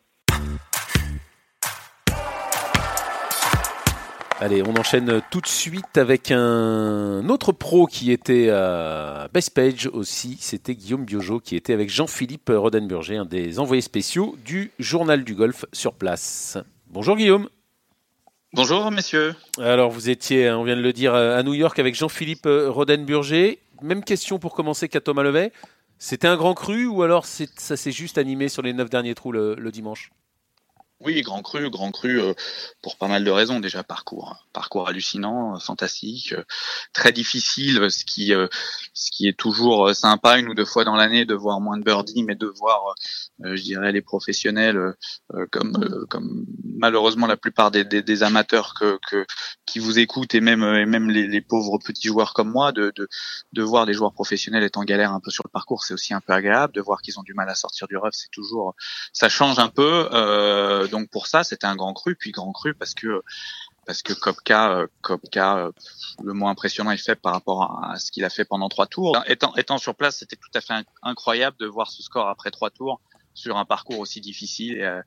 Allez, 4.44 4.62
on 4.62 4.76
enchaîne 4.76 5.22
tout 5.32 5.40
de 5.40 5.48
suite 5.48 5.98
avec 5.98 6.30
un 6.30 7.30
autre 7.30 7.54
pro 7.54 7.88
qui 7.88 8.12
était 8.12 8.50
à 8.50 9.30
Best 9.34 9.52
Page 9.52 9.90
aussi. 9.94 10.38
C'était 10.42 10.76
Guillaume 10.76 11.06
Biojo 11.06 11.40
qui 11.40 11.56
était 11.56 11.72
avec 11.72 11.90
Jean-Philippe 11.90 12.52
Rodenburger, 12.54 13.22
un 13.22 13.26
des 13.26 13.58
envoyés 13.60 13.82
spéciaux 13.82 14.36
du 14.44 14.72
Journal 14.80 15.24
du 15.24 15.34
Golf 15.34 15.64
sur 15.72 15.94
place. 15.94 16.58
Bonjour 16.88 17.16
Guillaume. 17.16 17.48
Bonjour 18.52 18.92
messieurs. 18.92 19.34
Alors 19.60 19.92
vous 19.92 20.10
étiez, 20.10 20.52
on 20.52 20.66
vient 20.66 20.76
de 20.76 20.82
le 20.82 20.92
dire, 20.92 21.16
à 21.16 21.42
New 21.44 21.54
York 21.54 21.80
avec 21.80 21.96
Jean-Philippe 21.96 22.46
Rodenburger. 22.46 23.60
Même 23.82 24.04
question 24.04 24.40
pour 24.40 24.54
commencer 24.56 24.90
qu'à 24.90 25.00
Thomas 25.00 25.24
Levet. 25.24 25.54
C'était 26.00 26.28
un 26.28 26.36
grand 26.36 26.54
cru 26.54 26.86
ou 26.86 27.02
alors 27.02 27.26
ça 27.26 27.78
s'est 27.78 27.92
juste 27.94 28.18
animé 28.18 28.50
sur 28.50 28.62
les 28.62 28.74
neuf 28.74 28.90
derniers 28.90 29.16
trous 29.16 29.32
le, 29.32 29.56
le 29.56 29.72
dimanche? 29.72 30.12
Oui, 31.06 31.22
grand 31.22 31.42
cru, 31.42 31.70
grand 31.70 31.92
cru 31.92 32.22
euh, 32.22 32.34
pour 32.82 32.96
pas 32.98 33.10
mal 33.10 33.26
de 33.26 33.32
raisons. 33.32 33.60
Déjà 33.60 33.84
parcours, 33.84 34.38
parcours 34.54 34.88
hallucinant, 34.88 35.56
euh, 35.56 35.60
fantastique, 35.60 36.32
euh, 36.32 36.44
très 36.94 37.12
difficile. 37.12 37.92
Ce 37.92 38.06
qui, 38.06 38.32
ce 38.94 39.12
qui 39.12 39.28
est 39.28 39.38
toujours 39.38 39.94
sympa 39.94 40.40
une 40.40 40.48
ou 40.48 40.54
deux 40.54 40.66
fois 40.66 40.86
dans 40.86 40.96
l'année 40.96 41.26
de 41.26 41.34
voir 41.36 41.60
moins 41.60 41.78
de 41.78 41.84
birdie, 41.84 42.24
mais 42.24 42.36
de 42.36 42.48
voir, 42.48 42.96
je 43.44 43.62
dirais, 43.62 43.92
les 43.92 44.02
professionnels 44.02 44.94
comme, 45.52 46.06
comme 46.10 46.46
malheureusement 46.64 47.28
la 47.28 47.38
plupart 47.38 47.72
des, 47.72 47.84
des, 47.84 48.24
amateurs 48.24 48.74
que, 48.80 49.00
que, 49.10 49.26
qui 49.66 49.80
vous 49.80 50.00
écoutent 50.00 50.36
et 50.36 50.42
même, 50.42 50.64
et 50.64 50.86
même 50.86 51.10
les, 51.10 51.28
les 51.28 51.42
pauvres 51.42 51.80
petits 51.80 52.08
joueurs 52.08 52.34
comme 52.34 52.52
moi, 52.52 52.72
de, 52.72 52.92
de, 52.96 53.08
de 53.54 53.64
voir 53.64 53.86
des 53.86 53.94
joueurs 53.94 54.14
professionnels 54.14 54.64
être 54.64 54.78
en 54.78 54.84
galère 54.84 55.12
un 55.12 55.20
peu 55.20 55.32
sur 55.32 55.44
le 55.46 55.52
parcours, 55.52 55.84
c'est 55.84 55.94
aussi 55.94 56.14
un 56.14 56.22
peu 56.22 56.34
agréable. 56.34 56.74
De 56.74 56.82
voir 56.82 57.02
qu'ils 57.02 57.20
ont 57.20 57.24
du 57.24 57.34
mal 57.34 57.50
à 57.50 57.56
sortir 57.56 57.88
du 57.88 57.98
rough, 57.98 58.14
c'est 58.14 58.32
toujours, 58.32 58.76
ça 59.12 59.30
change 59.30 59.60
un 59.60 59.70
peu. 59.70 60.08
Euh, 60.94 60.98
donc 60.98 61.10
pour 61.10 61.28
ça, 61.28 61.44
c'était 61.44 61.68
un 61.68 61.76
grand 61.76 61.94
cru, 61.94 62.16
puis 62.16 62.32
grand 62.32 62.52
cru 62.52 62.74
parce 62.74 62.94
que 62.94 63.24
parce 63.86 64.02
que 64.02 64.14
Kopka, 64.14 64.78
euh, 64.78 64.88
Kopka, 65.02 65.58
euh, 65.58 65.72
le 66.24 66.34
moins 66.34 66.52
impressionnant 66.52 66.92
est 66.92 66.98
fait 66.98 67.16
par 67.16 67.34
rapport 67.34 67.84
à 67.84 68.00
ce 68.00 68.12
qu'il 68.12 68.24
a 68.24 68.30
fait 68.30 68.46
pendant 68.46 68.70
trois 68.70 68.88
tours. 68.88 69.18
Étant, 69.28 69.54
étant 69.56 69.78
sur 69.78 69.94
place, 69.96 70.20
c'était 70.20 70.38
tout 70.38 70.52
à 70.54 70.62
fait 70.62 70.86
incroyable 71.02 71.58
de 71.60 71.66
voir 71.66 71.92
ce 71.92 72.02
score 72.02 72.30
après 72.30 72.50
trois 72.50 72.70
tours 72.70 73.02
sur 73.34 73.58
un 73.58 73.66
parcours 73.66 74.00
aussi 74.00 74.22
difficile 74.22 74.78
et, 74.78 75.02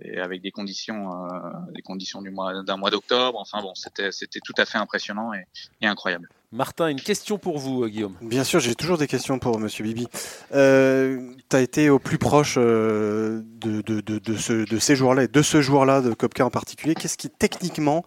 et 0.00 0.18
avec 0.18 0.42
des 0.42 0.50
conditions, 0.50 1.24
euh, 1.24 1.28
des 1.70 1.82
conditions 1.82 2.20
du 2.20 2.30
mois 2.30 2.62
d'un 2.62 2.76
mois 2.76 2.90
d'octobre. 2.90 3.38
Enfin 3.38 3.62
bon, 3.62 3.74
c'était 3.74 4.12
c'était 4.12 4.40
tout 4.40 4.54
à 4.58 4.66
fait 4.66 4.78
impressionnant 4.78 5.32
et, 5.32 5.46
et 5.80 5.86
incroyable. 5.86 6.28
Martin, 6.50 6.88
une 6.88 7.00
question 7.00 7.36
pour 7.36 7.58
vous, 7.58 7.84
euh, 7.84 7.88
Guillaume. 7.88 8.16
Bien 8.22 8.42
sûr, 8.42 8.58
j'ai 8.58 8.74
toujours 8.74 8.96
des 8.96 9.06
questions 9.06 9.38
pour 9.38 9.60
Monsieur 9.60 9.84
Bibi. 9.84 10.06
Euh, 10.54 11.34
tu 11.50 11.56
as 11.56 11.60
été 11.60 11.90
au 11.90 11.98
plus 11.98 12.16
proche 12.16 12.54
euh, 12.56 13.42
de, 13.44 13.82
de, 13.82 14.00
de, 14.00 14.18
de, 14.18 14.36
ce, 14.38 14.64
de 14.64 14.78
ces 14.78 14.96
joueurs-là 14.96 15.24
et 15.24 15.28
de 15.28 15.42
ce 15.42 15.60
joueur-là, 15.60 16.00
de 16.00 16.14
Kopka 16.14 16.46
en 16.46 16.50
particulier. 16.50 16.94
Qu'est-ce 16.94 17.18
qui 17.18 17.28
techniquement 17.28 18.02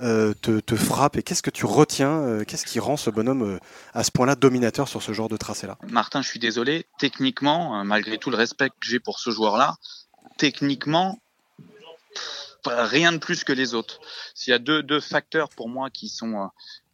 euh, 0.00 0.32
te, 0.40 0.60
te, 0.60 0.74
frappe 0.74 1.18
et 1.18 1.22
qu'est-ce 1.22 1.42
que 1.42 1.50
tu 1.50 1.66
retiens 1.66 2.38
Qu'est-ce 2.48 2.64
qui 2.64 2.80
rend 2.80 2.96
ce 2.96 3.10
bonhomme 3.10 3.58
à 3.92 4.04
ce 4.04 4.10
point-là 4.10 4.36
dominateur 4.36 4.88
sur 4.88 5.02
ce 5.02 5.12
genre 5.12 5.28
de 5.28 5.36
tracé-là? 5.36 5.76
Martin, 5.90 6.22
je 6.22 6.28
suis 6.28 6.40
désolé. 6.40 6.86
Techniquement, 6.98 7.84
malgré 7.84 8.16
tout 8.16 8.30
le 8.30 8.38
respect 8.38 8.70
que 8.70 8.76
j'ai 8.80 9.00
pour 9.00 9.18
ce 9.18 9.30
joueur-là, 9.30 9.76
techniquement, 10.38 11.18
rien 12.64 13.12
de 13.12 13.18
plus 13.18 13.44
que 13.44 13.52
les 13.52 13.74
autres. 13.74 14.00
S'il 14.34 14.52
y 14.52 14.54
a 14.54 14.58
deux, 14.58 14.82
deux 14.82 15.00
facteurs 15.00 15.50
pour 15.50 15.68
moi 15.68 15.90
qui 15.90 16.08
sont 16.08 16.48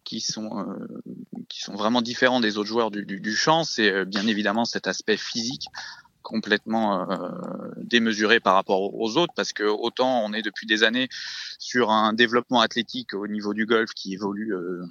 qui 0.08 0.22
sont 0.22 0.48
euh, 0.58 1.02
qui 1.50 1.60
sont 1.60 1.74
vraiment 1.74 2.00
différents 2.00 2.40
des 2.40 2.56
autres 2.56 2.68
joueurs 2.68 2.90
du, 2.90 3.04
du, 3.04 3.20
du 3.20 3.36
champ, 3.36 3.62
c'est 3.62 3.92
euh, 3.92 4.04
bien 4.06 4.26
évidemment 4.26 4.64
cet 4.64 4.86
aspect 4.86 5.18
physique 5.18 5.66
complètement 6.28 7.10
euh, 7.10 7.30
démesuré 7.76 8.38
par 8.38 8.54
rapport 8.54 8.94
aux 8.94 9.16
autres 9.16 9.32
parce 9.34 9.54
que 9.54 9.64
autant 9.64 10.22
on 10.26 10.34
est 10.34 10.42
depuis 10.42 10.66
des 10.66 10.82
années 10.82 11.08
sur 11.58 11.90
un 11.90 12.12
développement 12.12 12.60
athlétique 12.60 13.14
au 13.14 13.26
niveau 13.26 13.54
du 13.54 13.64
golf 13.64 13.90
qui 13.94 14.12
évolue 14.12 14.54
euh, 14.54 14.84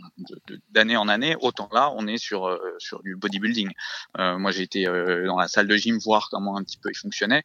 d'année 0.72 0.98
en 0.98 1.08
année, 1.08 1.36
autant 1.40 1.70
là 1.72 1.94
on 1.96 2.08
est 2.08 2.18
sur 2.18 2.48
euh, 2.48 2.58
sur 2.80 3.04
du 3.04 3.16
bodybuilding. 3.16 3.70
Euh, 4.18 4.40
moi 4.40 4.50
j'ai 4.50 4.64
été 4.64 4.88
euh, 4.88 5.28
dans 5.28 5.38
la 5.38 5.48
salle 5.48 5.68
de 5.68 5.78
gym 5.78 6.00
voir 6.00 6.30
comment 6.32 6.58
un 6.58 6.64
petit 6.64 6.80
peu 6.80 6.90
ils 6.90 6.98
fonctionnaient. 6.98 7.44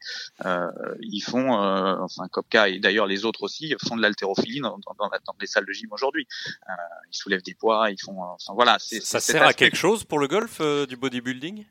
ils 0.99 1.21
font, 1.21 1.51
enfin 1.53 2.27
Kopka 2.29 2.69
et 2.69 2.79
d'ailleurs 2.79 3.05
les 3.05 3.25
autres 3.25 3.43
aussi 3.43 3.75
font 3.87 3.95
de 3.95 4.01
l'haltérophilie 4.01 4.59
dans, 4.59 4.79
dans, 4.79 4.95
dans, 4.97 5.35
les 5.39 5.47
salles 5.47 5.67
de 5.67 5.73
gym 5.73 5.89
aujourd'hui. 5.91 6.27
ils 7.11 7.15
soulèvent 7.15 7.43
des 7.43 7.53
poids, 7.53 7.91
ils 7.91 8.01
font, 8.01 8.23
enfin 8.23 8.53
voilà. 8.55 8.77
Ça 8.79 9.19
sert 9.19 9.43
à 9.43 9.53
quelque 9.53 9.77
chose 9.77 10.03
pour 10.03 10.17
le 10.17 10.27
golf 10.27 10.61
du 10.89 10.97
bodybuilding? 10.97 11.65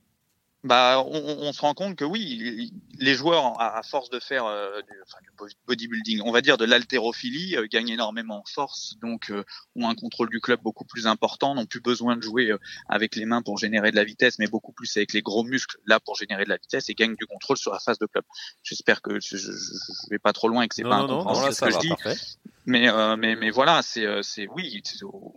Bah, 0.64 1.02
on, 1.06 1.38
on, 1.40 1.52
se 1.52 1.60
rend 1.60 1.74
compte 1.74 1.96
que 1.96 2.04
oui, 2.04 2.72
les 2.98 3.14
joueurs, 3.14 3.60
à, 3.60 3.82
force 3.82 4.10
de 4.10 4.20
faire 4.20 4.46
euh, 4.46 4.80
du, 4.82 4.94
enfin, 5.06 5.18
du, 5.22 5.56
bodybuilding, 5.66 6.20
on 6.24 6.30
va 6.30 6.40
dire 6.40 6.56
de 6.56 6.64
l'haltérophilie, 6.64 7.56
euh, 7.56 7.66
gagnent 7.70 7.88
énormément 7.88 8.38
en 8.38 8.44
force, 8.44 8.94
donc 9.02 9.30
euh, 9.30 9.42
ont 9.74 9.88
un 9.88 9.94
contrôle 9.96 10.30
du 10.30 10.40
club 10.40 10.60
beaucoup 10.62 10.84
plus 10.84 11.08
important, 11.08 11.56
n'ont 11.56 11.66
plus 11.66 11.80
besoin 11.80 12.16
de 12.16 12.22
jouer 12.22 12.52
avec 12.88 13.16
les 13.16 13.24
mains 13.24 13.42
pour 13.42 13.58
générer 13.58 13.90
de 13.90 13.96
la 13.96 14.04
vitesse, 14.04 14.38
mais 14.38 14.46
beaucoup 14.46 14.72
plus 14.72 14.96
avec 14.96 15.12
les 15.12 15.22
gros 15.22 15.42
muscles 15.42 15.78
là 15.86 15.98
pour 15.98 16.14
générer 16.14 16.44
de 16.44 16.50
la 16.50 16.58
vitesse 16.58 16.88
et 16.88 16.94
gagnent 16.94 17.16
du 17.16 17.26
contrôle 17.26 17.56
sur 17.56 17.72
la 17.72 17.80
phase 17.80 17.98
de 17.98 18.06
club. 18.06 18.24
J'espère 18.62 19.02
que 19.02 19.18
je, 19.20 19.36
je, 19.36 19.50
je, 19.50 20.10
vais 20.10 20.20
pas 20.20 20.32
trop 20.32 20.48
loin 20.48 20.62
et 20.62 20.68
que 20.68 20.76
c'est 20.76 20.82
pas 20.82 21.06
non, 21.06 21.24
non, 21.24 21.52
ce 21.52 21.60
que 21.60 21.70
je 21.72 21.78
dis. 21.78 21.88
Parfait. 21.88 22.16
Mais, 22.64 22.88
euh, 22.88 23.16
mais, 23.16 23.34
mais 23.34 23.50
voilà, 23.50 23.82
c'est, 23.82 24.06
euh, 24.06 24.22
c'est 24.22 24.46
oui. 24.48 24.82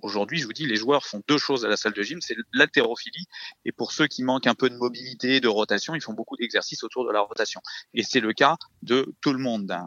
Aujourd'hui, 0.03 0.37
je 0.39 0.45
vous 0.45 0.53
dis, 0.53 0.67
les 0.67 0.75
joueurs 0.75 1.05
font 1.05 1.21
deux 1.27 1.39
choses 1.39 1.65
à 1.65 1.67
la 1.67 1.77
salle 1.77 1.93
de 1.93 2.03
gym, 2.03 2.21
c'est 2.21 2.35
l'haltérophilie 2.53 3.25
et 3.65 3.71
pour 3.71 3.91
ceux 3.91 4.07
qui 4.07 4.23
manquent 4.23 4.47
un 4.47 4.53
peu 4.53 4.69
de 4.69 4.75
mobilité, 4.75 5.39
de 5.39 5.47
rotation, 5.47 5.95
ils 5.95 6.01
font 6.01 6.13
beaucoup 6.13 6.37
d'exercices 6.37 6.83
autour 6.83 7.05
de 7.05 7.11
la 7.11 7.21
rotation. 7.21 7.61
Et 7.93 8.03
c'est 8.03 8.19
le 8.19 8.33
cas 8.33 8.57
de 8.83 9.13
tout 9.21 9.33
le 9.33 9.39
monde. 9.39 9.71
Hein. 9.71 9.85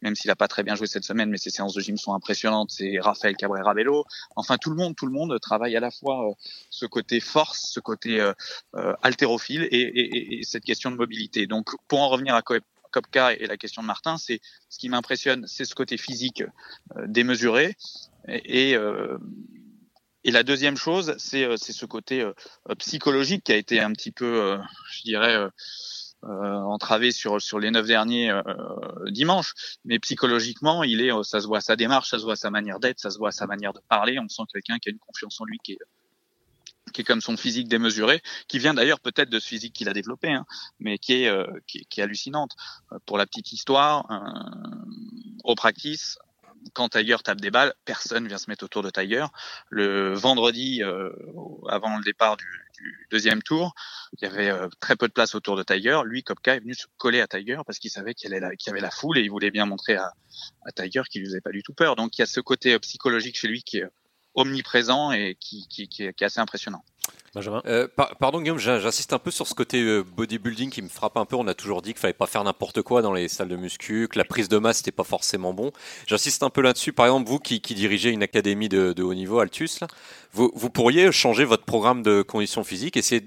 Même 0.00 0.14
s'il 0.14 0.30
a 0.30 0.36
pas 0.36 0.48
très 0.48 0.62
bien 0.62 0.74
joué 0.74 0.86
cette 0.86 1.04
semaine, 1.04 1.28
mais 1.28 1.36
ses 1.36 1.50
séances 1.50 1.74
de 1.74 1.80
gym 1.80 1.98
sont 1.98 2.14
impressionnantes. 2.14 2.70
C'est 2.70 2.98
Raphaël 3.00 3.36
Cabrera 3.36 3.74
Bello. 3.74 4.04
Enfin, 4.36 4.56
tout 4.56 4.70
le 4.70 4.76
monde, 4.76 4.96
tout 4.96 5.06
le 5.06 5.12
monde 5.12 5.38
travaille 5.40 5.76
à 5.76 5.80
la 5.80 5.90
fois 5.90 6.30
euh, 6.30 6.34
ce 6.70 6.86
côté 6.86 7.20
force, 7.20 7.70
ce 7.70 7.80
côté 7.80 8.20
euh, 8.20 8.32
haltérophile 9.02 9.68
et, 9.70 9.76
et, 9.76 10.38
et, 10.38 10.42
cette 10.44 10.64
question 10.64 10.90
de 10.90 10.96
mobilité. 10.96 11.46
Donc, 11.46 11.70
pour 11.88 12.00
en 12.00 12.08
revenir 12.08 12.34
à 12.34 12.42
Kopka 12.92 13.32
et 13.32 13.46
la 13.46 13.56
question 13.56 13.82
de 13.82 13.86
Martin, 13.86 14.16
c'est 14.18 14.40
ce 14.68 14.78
qui 14.78 14.88
m'impressionne, 14.88 15.46
c'est 15.46 15.64
ce 15.64 15.74
côté 15.74 15.96
physique 15.96 16.42
euh, 16.96 17.06
démesuré 17.06 17.76
et, 18.28 18.76
euh, 18.76 19.18
et 20.24 20.30
la 20.30 20.44
deuxième 20.44 20.76
chose, 20.76 21.14
c'est 21.18 21.44
euh, 21.44 21.56
ce 21.56 21.86
côté 21.86 22.24
psychologique 22.78 23.44
qui 23.44 23.52
a 23.52 23.56
été 23.56 23.80
un 23.80 23.92
petit 23.92 24.12
peu, 24.12 24.58
je 24.92 25.02
dirais, 25.02 25.48
entravé 26.22 27.10
sur 27.10 27.42
sur 27.42 27.58
les 27.58 27.72
neuf 27.72 27.86
derniers 27.88 28.32
dimanches. 29.06 29.54
Mais 29.84 29.98
psychologiquement, 29.98 30.84
il 30.84 31.00
est, 31.00 31.10
ça 31.24 31.40
se 31.40 31.48
voit 31.48 31.60
sa 31.60 31.74
démarche, 31.74 32.10
ça 32.10 32.20
se 32.20 32.24
voit 32.24 32.36
sa 32.36 32.50
manière 32.50 32.78
d'être, 32.78 33.00
ça 33.00 33.10
se 33.10 33.18
voit 33.18 33.32
sa 33.32 33.48
manière 33.48 33.72
de 33.72 33.80
parler. 33.88 34.20
On 34.20 34.28
sent 34.28 34.42
quelqu'un 34.52 34.78
qui 34.78 34.90
a 34.90 34.92
une 34.92 35.00
confiance 35.00 35.40
en 35.40 35.44
lui 35.44 35.58
qui 35.64 35.72
est 35.72 35.78
qui 36.92 37.02
est 37.02 37.04
comme 37.04 37.20
son 37.20 37.36
physique 37.36 37.68
démesuré, 37.68 38.22
qui 38.48 38.58
vient 38.58 38.74
d'ailleurs 38.74 39.00
peut-être 39.00 39.30
de 39.30 39.40
ce 39.40 39.48
physique 39.48 39.74
qu'il 39.74 39.88
a 39.88 39.92
développé, 39.92 40.32
hein, 40.32 40.46
mais 40.80 40.98
qui 40.98 41.24
est, 41.24 41.28
euh, 41.28 41.46
qui, 41.66 41.86
qui, 41.86 42.00
est 42.00 42.04
hallucinante. 42.04 42.56
Euh, 42.92 42.98
pour 43.06 43.18
la 43.18 43.26
petite 43.26 43.52
histoire, 43.52 44.10
euh, 44.10 44.18
au 45.44 45.54
practice, 45.54 46.18
quand 46.74 46.88
Tiger 46.90 47.16
tape 47.22 47.40
des 47.40 47.50
balles, 47.50 47.74
personne 47.84 48.26
vient 48.28 48.38
se 48.38 48.48
mettre 48.48 48.64
autour 48.64 48.82
de 48.82 48.90
Tiger. 48.90 49.26
Le 49.68 50.14
vendredi, 50.14 50.82
euh, 50.82 51.10
avant 51.68 51.96
le 51.96 52.04
départ 52.04 52.36
du, 52.36 52.46
du, 52.78 53.06
deuxième 53.10 53.42
tour, 53.42 53.74
il 54.14 54.24
y 54.24 54.30
avait 54.30 54.50
euh, 54.50 54.68
très 54.80 54.96
peu 54.96 55.08
de 55.08 55.12
place 55.12 55.34
autour 55.34 55.56
de 55.56 55.62
Tiger. 55.62 56.00
Lui, 56.04 56.22
Kopka, 56.22 56.56
est 56.56 56.60
venu 56.60 56.74
se 56.74 56.86
coller 56.96 57.20
à 57.20 57.26
Tiger 57.26 57.58
parce 57.66 57.78
qu'il 57.78 57.90
savait 57.90 58.14
qu'il 58.14 58.32
y, 58.32 58.56
qu 58.56 58.66
y, 58.66 58.70
avait 58.70 58.80
la 58.80 58.90
foule 58.90 59.18
et 59.18 59.22
il 59.22 59.30
voulait 59.30 59.50
bien 59.50 59.66
montrer 59.66 59.96
à, 59.96 60.12
à 60.64 60.72
Tiger 60.72 61.02
qu'il 61.10 61.22
ne 61.22 61.26
faisait 61.26 61.40
pas 61.40 61.50
du 61.50 61.62
tout 61.62 61.74
peur. 61.74 61.96
Donc 61.96 62.18
il 62.18 62.22
y 62.22 62.24
a 62.24 62.26
ce 62.26 62.40
côté 62.40 62.78
psychologique 62.78 63.36
chez 63.36 63.48
lui 63.48 63.62
qui 63.62 63.78
est 63.78 63.86
omniprésent 64.34 65.12
et 65.12 65.36
qui, 65.38 65.66
qui, 65.68 65.88
qui, 65.88 66.04
est, 66.04 66.22
assez 66.22 66.40
impressionnant. 66.40 66.84
Benjamin 67.34 67.62
euh, 67.64 67.88
par, 67.88 68.14
Pardon 68.16 68.42
Guillaume, 68.42 68.58
j'insiste 68.58 69.14
un 69.14 69.18
peu 69.18 69.30
sur 69.30 69.46
ce 69.46 69.54
côté 69.54 69.80
euh, 69.80 70.02
bodybuilding 70.02 70.68
qui 70.68 70.82
me 70.82 70.88
frappe 70.88 71.16
un 71.16 71.24
peu. 71.24 71.34
On 71.36 71.46
a 71.46 71.54
toujours 71.54 71.80
dit 71.80 71.92
qu'il 71.94 72.00
fallait 72.00 72.12
pas 72.12 72.26
faire 72.26 72.44
n'importe 72.44 72.82
quoi 72.82 73.00
dans 73.00 73.14
les 73.14 73.28
salles 73.28 73.48
de 73.48 73.56
muscu, 73.56 74.06
que 74.10 74.18
la 74.18 74.26
prise 74.26 74.50
de 74.50 74.58
masse 74.58 74.80
n'était 74.80 74.92
pas 74.92 75.04
forcément 75.04 75.54
bon. 75.54 75.72
J'insiste 76.06 76.42
un 76.42 76.50
peu 76.50 76.60
là-dessus. 76.60 76.92
Par 76.92 77.06
exemple, 77.06 77.30
vous 77.30 77.38
qui, 77.38 77.58
dirigez 77.60 78.10
une 78.10 78.22
académie 78.22 78.68
de, 78.68 79.02
haut 79.02 79.14
niveau, 79.14 79.38
Altus, 79.38 79.80
vous, 80.32 80.50
pourriez 80.70 81.10
changer 81.10 81.44
votre 81.44 81.64
programme 81.64 82.02
de 82.02 82.20
conditions 82.20 82.64
physiques, 82.64 82.98
essayer 82.98 83.22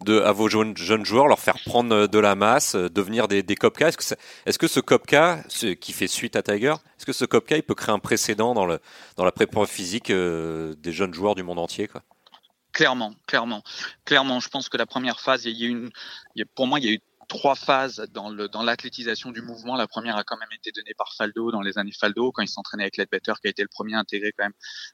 de, 0.00 0.20
à 0.20 0.32
vos 0.32 0.48
jeunes, 0.48 0.74
jeunes 0.76 1.04
joueurs 1.04 1.28
leur 1.28 1.38
faire 1.38 1.58
prendre 1.66 2.06
de 2.06 2.18
la 2.18 2.34
masse, 2.34 2.74
euh, 2.74 2.88
devenir 2.88 3.28
des, 3.28 3.42
des. 3.42 3.56
Est-ce 3.80 4.58
que, 4.58 4.66
ce 4.66 4.80
que 4.80 4.80
Copca, 4.80 5.42
qui 5.78 5.92
fait 5.92 6.06
suite 6.06 6.36
à 6.36 6.42
Tiger, 6.42 6.74
est-ce 6.98 7.04
que 7.04 7.12
ce 7.12 7.26
Copca 7.26 7.56
il 7.56 7.62
peut 7.62 7.74
créer 7.74 7.94
un 7.94 7.98
précédent 7.98 8.54
dans, 8.54 8.64
le, 8.64 8.78
dans 9.16 9.24
la 9.26 9.32
prépa 9.32 9.66
physique 9.66 10.08
euh, 10.10 10.74
des 10.78 10.92
jeunes 10.92 11.12
joueurs 11.12 11.34
du 11.34 11.42
monde 11.42 11.58
entier 11.58 11.86
quoi? 11.86 12.02
Clairement, 12.72 13.14
clairement, 13.26 13.62
clairement. 14.04 14.40
Je 14.40 14.48
pense 14.48 14.68
que 14.68 14.78
la 14.78 14.86
première 14.86 15.20
phase, 15.20 15.44
il 15.44 15.56
y 15.56 15.64
a 15.64 15.66
eu 15.66 15.70
une, 15.70 15.90
pour 16.54 16.66
moi, 16.66 16.78
il 16.80 16.86
y 16.86 16.88
a 16.88 16.92
eu 16.92 17.00
trois 17.32 17.54
phases 17.54 18.06
dans 18.12 18.28
le 18.28 18.46
dans 18.46 18.62
l'athlétisation 18.62 19.30
du 19.30 19.40
mouvement. 19.40 19.74
La 19.74 19.88
première 19.88 20.16
a 20.18 20.22
quand 20.22 20.36
même 20.36 20.52
été 20.54 20.70
donnée 20.70 20.92
par 20.92 21.14
Faldo 21.14 21.50
dans 21.50 21.62
les 21.62 21.78
années 21.78 21.92
Faldo 21.98 22.30
quand 22.30 22.42
il 22.42 22.48
s'entraînait 22.48 22.82
avec 22.82 22.98
Ledbetter 22.98 23.32
qui 23.40 23.46
a 23.46 23.50
été 23.50 23.62
le 23.62 23.68
premier 23.68 23.94
à 23.94 24.00
intégrer 24.00 24.32
quand 24.36 24.44
même 24.44 24.52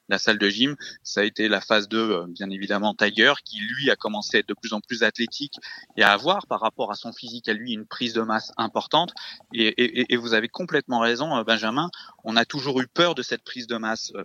la 0.09 0.19
salle 0.19 0.39
de 0.39 0.49
gym. 0.49 0.77
Ça 1.03 1.23
a 1.23 1.25
été 1.25 1.49
la 1.49 1.61
phase 1.61 1.89
2 1.89 2.27
bien 2.29 2.49
évidemment 2.51 2.95
Tiger 2.95 3.33
qui 3.45 3.59
lui 3.59 3.91
a 3.91 3.97
commencé 3.97 4.37
à 4.37 4.41
être 4.41 4.49
de 4.49 4.55
plus 4.55 4.73
en 4.73 4.81
plus 4.81 5.03
athlétique 5.03 5.55
et 5.97 6.05
à 6.05 6.13
avoir 6.13 6.47
par 6.47 6.61
rapport 6.61 6.93
à 6.93 6.95
son 6.95 7.13
physique 7.13 7.49
à 7.49 7.55
lui 7.55 7.73
une 7.73 7.87
prise 7.87 8.13
de 8.13 8.23
masse 8.23 8.53
importante 8.57 9.13
et, 9.53 9.67
et, 9.67 10.15
et 10.15 10.17
vous 10.17 10.33
avez 10.33 10.49
complètement 10.49 11.01
raison 11.01 11.43
Benjamin, 11.43 11.91
on 12.23 12.37
a 12.37 12.45
toujours 12.45 12.81
eu 12.81 12.87
peur 12.87 13.17
de 13.17 13.23
cette 13.23 13.43
prise 13.43 13.67
de 13.67 13.79
masse 13.79 14.13
euh, 14.15 14.23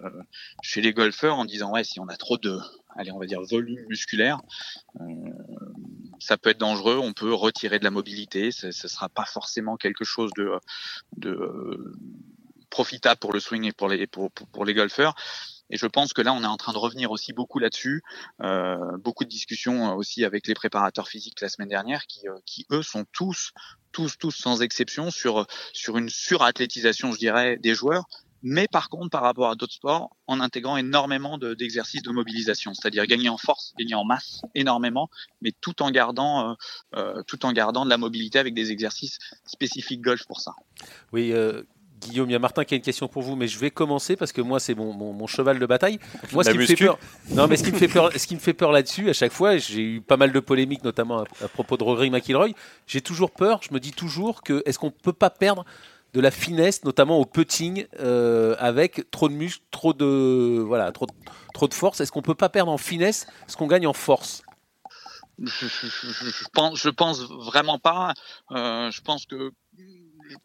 chez 0.62 0.82
les 0.82 0.94
golfeurs 0.94 1.38
en 1.38 1.46
disant 1.46 1.72
ouais 1.72 1.84
si 1.84 2.00
on 2.00 2.08
a 2.10 2.16
trop 2.16 2.38
de 2.38 2.60
allez, 2.96 3.12
on 3.12 3.20
va 3.20 3.26
dire 3.26 3.42
volume 3.42 3.84
musculaire, 3.88 4.40
euh, 5.00 5.04
ça 6.24 6.38
peut 6.38 6.52
être 6.52 6.60
dangereux. 6.60 6.98
On 6.98 7.14
peut 7.14 7.34
retirer 7.34 7.80
de 7.80 7.84
la 7.84 7.92
mobilité. 7.92 8.52
Ce 8.52 8.68
ne 8.68 8.72
sera 8.72 9.10
pas 9.10 9.26
forcément 9.26 9.78
quelque 9.78 10.06
chose 10.06 10.32
de, 10.38 10.52
de 11.18 11.30
euh, 11.32 11.96
profitable 12.70 13.20
pour 13.20 13.34
le 13.34 13.40
swing 13.40 13.66
et 13.66 13.72
pour 13.72 13.90
les 13.90 14.08
pour, 14.08 14.32
pour, 14.32 14.66
les 14.66 14.74
golfeurs. 14.74 15.16
Et 15.70 15.78
je 15.78 15.86
pense 15.86 16.14
que 16.14 16.22
là, 16.22 16.34
on 16.34 16.44
est 16.44 16.48
en 16.48 16.58
train 16.58 16.74
de 16.74 16.78
revenir 16.78 17.12
aussi 17.12 17.34
beaucoup 17.34 17.60
là-dessus. 17.60 18.04
Euh, 18.42 18.78
beaucoup 19.00 19.24
de 19.24 19.30
discussions 19.30 19.96
aussi 19.96 20.24
avec 20.24 20.48
les 20.48 20.54
préparateurs 20.54 21.08
physiques 21.08 21.42
la 21.42 21.50
semaine 21.50 21.70
dernière, 21.70 22.06
qui, 22.08 22.22
qui 22.46 22.66
eux 22.72 22.84
sont 22.84 23.06
tous, 23.12 23.52
tous, 23.92 24.18
tous 24.18 24.32
sans 24.32 24.62
exception 24.62 25.12
sur 25.12 25.46
sur 25.74 25.98
une 25.98 26.10
surathlétisation, 26.10 27.12
je 27.12 27.18
dirais, 27.18 27.58
des 27.58 27.76
joueurs 27.76 28.06
mais 28.44 28.68
par 28.68 28.90
contre 28.90 29.10
par 29.10 29.22
rapport 29.22 29.50
à 29.50 29.56
d'autres 29.56 29.74
sports 29.74 30.16
en 30.28 30.42
intégrant 30.42 30.78
énormément 30.78 31.38
d'exercices 31.38 32.04
de, 32.04 32.12
mobilisation, 32.12 32.74
c'est-à-dire 32.74 33.08
gagner 33.08 33.30
en 33.30 33.38
force, 33.38 33.74
gagner 33.80 33.96
en 33.96 34.04
masse 34.04 34.42
énormément, 34.54 35.10
mais 35.42 35.52
tout 35.62 35.82
en 35.82 35.90
gardant 35.90 36.52
euh, 36.52 36.54
euh, 36.96 37.24
tout 37.26 37.46
en 37.46 37.54
gardant 37.54 37.86
de 37.86 37.90
la 37.90 37.98
mobilité 37.98 38.38
avec 38.38 38.54
des 38.54 38.72
exercices 38.72 39.18
spécifiques 39.46 40.02
golf 40.02 40.26
pour 40.28 40.42
ça. 40.42 40.54
Oui. 41.12 41.32
Euh... 41.32 41.64
Guillaume, 42.04 42.30
il 42.30 42.34
y 42.34 42.36
a 42.36 42.40
Martin 42.40 42.66
qui 42.66 42.74
a 42.74 42.78
une 42.78 42.84
question 42.84 43.08
pour 43.08 43.22
vous, 43.22 43.38
mais 43.38 43.48
je 43.48 43.58
vais 43.58 43.72
commencer 43.72 44.18
parce 44.18 44.34
que 44.34 44.42
moi 44.42 44.60
c'est 44.60 44.76
mon, 44.76 44.94
mon, 44.94 45.26
cheval 45.28 45.58
de 45.58 45.66
bataille. 45.66 46.00
Moi, 46.34 46.44
ce 46.44 46.52
qui 46.52 46.58
me 46.58 46.66
fait 46.66 46.76
peur, 46.76 47.00
non, 47.32 47.48
mais 47.48 47.56
ce 47.56 47.64
qui 47.64 47.72
me 47.72 47.78
fait 47.78 47.88
peur, 47.88 48.12
ce 48.14 48.28
qui 48.28 48.36
me 48.36 48.42
fait 48.42 48.54
peur 48.54 48.74
là-dessus, 48.74 49.10
à 49.10 49.14
chaque 49.14 49.32
fois, 49.32 49.58
j'ai 49.58 49.82
eu 49.82 50.02
pas 50.02 50.18
mal 50.18 50.34
de 50.34 50.40
polémiques, 50.42 50.84
notamment 50.84 51.24
à, 51.42 51.48
propos 51.48 51.78
de 51.78 51.84
Rory 51.84 52.10
McIlroy. 52.10 52.50
J'ai 52.88 53.00
toujours 53.00 53.32
peur. 53.32 53.62
Je 53.64 53.74
me 53.74 53.80
dis 53.80 53.94
toujours 53.94 54.44
que 54.44 54.62
est-ce 54.66 54.80
qu'on 54.80 54.92
peut 54.92 55.14
pas 55.14 55.30
perdre 55.30 55.66
de 56.14 56.22
la 56.22 56.32
finesse, 56.32 56.84
notamment 56.84 57.18
au 57.18 57.26
putting, 57.26 57.88
euh, 58.00 58.56
avec 58.60 59.10
trop 59.12 59.30
de 59.30 59.34
muscles, 59.34 59.64
trop 59.72 59.94
de 59.94 60.64
voilà, 60.66 60.92
trop, 60.92 61.08
trop 61.54 61.68
de 61.68 61.74
force. 61.74 62.02
Est-ce 62.02 62.12
qu'on 62.12 62.22
peut 62.22 62.36
pas 62.36 62.50
perdre 62.50 62.72
en 62.72 62.78
finesse 62.78 63.26
ce 63.48 63.58
qu'on 63.58 63.68
gagne 63.68 63.88
en 63.88 63.94
force? 63.94 64.44
Je, 65.42 65.66
je, 65.66 66.46
pense, 66.54 66.80
je 66.80 66.90
pense 66.90 67.22
vraiment 67.22 67.80
pas. 67.80 68.14
Euh, 68.52 68.92
je 68.92 69.02
pense 69.02 69.26
que 69.26 69.52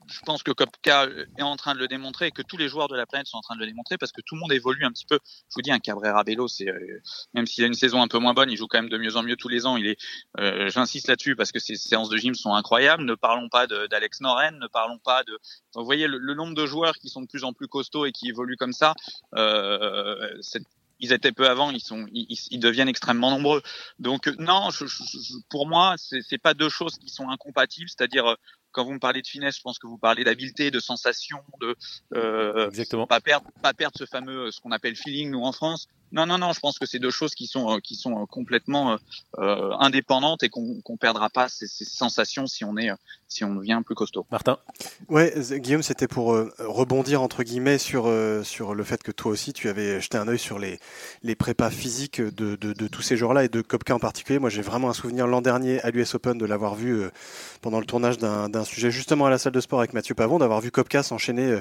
je 0.06 0.20
pense 0.24 0.42
que 0.42 0.50
Kopka 0.50 1.08
est 1.36 1.42
en 1.42 1.56
train 1.56 1.74
de 1.74 1.78
le 1.78 1.88
démontrer 1.88 2.28
et 2.28 2.30
que 2.30 2.42
tous 2.42 2.56
les 2.56 2.68
joueurs 2.68 2.88
de 2.88 2.96
la 2.96 3.06
planète 3.06 3.26
sont 3.26 3.38
en 3.38 3.42
train 3.42 3.54
de 3.54 3.60
le 3.60 3.66
démontrer 3.66 3.98
parce 3.98 4.12
que 4.12 4.20
tout 4.24 4.34
le 4.34 4.40
monde 4.40 4.52
évolue 4.52 4.84
un 4.84 4.90
petit 4.90 5.06
peu. 5.06 5.18
Je 5.24 5.54
vous 5.54 5.62
dis, 5.62 5.70
un 5.70 5.78
Cabrera 5.78 6.24
Bello, 6.24 6.48
c'est 6.48 6.68
euh, 6.68 7.00
même 7.34 7.46
s'il 7.46 7.64
a 7.64 7.66
une 7.66 7.74
saison 7.74 8.02
un 8.02 8.08
peu 8.08 8.18
moins 8.18 8.34
bonne, 8.34 8.50
il 8.50 8.56
joue 8.56 8.66
quand 8.66 8.78
même 8.78 8.90
de 8.90 8.98
mieux 8.98 9.16
en 9.16 9.22
mieux 9.22 9.36
tous 9.36 9.48
les 9.48 9.66
ans. 9.66 9.76
Il 9.76 9.86
est, 9.86 9.98
euh, 10.38 10.70
j'insiste 10.70 11.08
là-dessus 11.08 11.36
parce 11.36 11.52
que 11.52 11.58
ses 11.58 11.76
séances 11.76 12.08
de 12.08 12.16
gym 12.16 12.34
sont 12.34 12.54
incroyables. 12.54 13.04
Ne 13.04 13.14
parlons 13.14 13.48
pas 13.48 13.66
d'Alex 13.66 14.20
Noren, 14.20 14.58
ne 14.58 14.66
parlons 14.66 14.98
pas 14.98 15.24
de. 15.24 15.38
Vous 15.74 15.84
voyez 15.84 16.06
le, 16.06 16.34
nombre 16.34 16.54
de 16.54 16.66
joueurs 16.66 16.94
qui 16.94 17.08
sont 17.08 17.22
de 17.22 17.26
plus 17.26 17.44
en 17.44 17.52
plus 17.52 17.68
costauds 17.68 18.06
et 18.06 18.12
qui 18.12 18.28
évoluent 18.28 18.56
comme 18.56 18.72
ça. 18.72 18.94
Euh, 19.34 20.38
ils 21.00 21.12
étaient 21.12 21.32
peu 21.32 21.48
avant, 21.48 21.70
ils 21.70 21.80
sont, 21.80 22.06
ils, 22.12 22.58
deviennent 22.58 22.88
extrêmement 22.88 23.30
nombreux. 23.30 23.62
Donc 23.98 24.26
non, 24.38 24.70
je, 24.70 24.86
je, 24.86 25.34
pour 25.48 25.68
moi, 25.68 25.94
c'est 25.96 26.38
pas 26.38 26.54
deux 26.54 26.68
choses 26.68 26.98
qui 26.98 27.08
sont 27.08 27.28
incompatibles. 27.28 27.88
C'est-à-dire 27.88 28.36
quand 28.72 28.84
vous 28.84 28.92
me 28.92 28.98
parlez 28.98 29.22
de 29.22 29.26
finesse, 29.26 29.56
je 29.56 29.62
pense 29.62 29.78
que 29.78 29.86
vous 29.86 29.98
parlez 29.98 30.24
d'habileté, 30.24 30.70
de 30.70 30.80
sensation, 30.80 31.38
de 31.60 31.76
euh, 32.14 32.68
Exactement. 32.68 33.06
pas 33.06 33.20
perdre, 33.20 33.46
pas 33.62 33.74
perdre 33.74 33.96
ce 33.98 34.06
fameux, 34.06 34.50
ce 34.50 34.60
qu'on 34.60 34.72
appelle 34.72 34.96
feeling 34.96 35.30
nous 35.30 35.42
en 35.42 35.52
France. 35.52 35.88
Non, 36.12 36.26
non, 36.26 36.38
non, 36.38 36.52
je 36.52 36.60
pense 36.60 36.78
que 36.78 36.86
c'est 36.86 36.98
deux 36.98 37.10
choses 37.10 37.34
qui 37.34 37.46
sont 37.46 37.70
euh, 37.70 37.78
qui 37.80 37.94
sont 37.94 38.22
euh, 38.22 38.26
complètement 38.26 38.96
euh, 39.38 39.70
indépendantes 39.78 40.42
et 40.42 40.48
qu'on 40.48 40.80
qu'on 40.80 40.96
perdra 40.96 41.28
pas 41.28 41.48
ces, 41.48 41.66
ces, 41.66 41.84
sensations 41.84 42.46
si 42.46 42.64
on 42.64 42.76
est 42.78 42.90
si 43.28 43.44
on 43.44 43.54
devient 43.54 43.82
plus 43.84 43.94
costaud. 43.94 44.26
Martin? 44.30 44.58
Ouais, 45.08 45.34
Guillaume, 45.52 45.82
c'était 45.82 46.08
pour 46.08 46.28
rebondir 46.58 47.20
entre 47.20 47.42
guillemets 47.42 47.78
sur 47.78 48.10
sur 48.42 48.74
le 48.74 48.84
fait 48.84 49.02
que 49.02 49.12
toi 49.12 49.32
aussi 49.32 49.52
tu 49.52 49.68
avais 49.68 50.00
jeté 50.00 50.16
un 50.16 50.28
œil 50.28 50.38
sur 50.38 50.58
les 50.58 50.78
les 51.22 51.34
prépas 51.34 51.70
physiques 51.70 52.22
de 52.22 52.56
de, 52.56 52.72
de 52.72 52.88
tous 52.88 53.02
ces 53.02 53.16
jours-là 53.16 53.44
et 53.44 53.48
de 53.48 53.60
Kopka 53.60 53.94
en 53.94 53.98
particulier. 53.98 54.38
Moi, 54.38 54.50
j'ai 54.50 54.62
vraiment 54.62 54.88
un 54.88 54.94
souvenir 54.94 55.26
l'an 55.26 55.42
dernier 55.42 55.80
à 55.82 55.90
l'US 55.90 56.14
Open 56.14 56.38
de 56.38 56.46
l'avoir 56.46 56.74
vu 56.74 57.02
pendant 57.60 57.80
le 57.80 57.86
tournage 57.86 58.16
d'un 58.18 58.64
sujet 58.64 58.90
justement 58.90 59.26
à 59.26 59.30
la 59.30 59.38
salle 59.38 59.52
de 59.52 59.60
sport 59.60 59.80
avec 59.80 59.92
Mathieu 59.92 60.14
Pavon, 60.14 60.38
d'avoir 60.38 60.60
vu 60.60 60.70
Kopka 60.70 61.02
s'enchaîner 61.02 61.58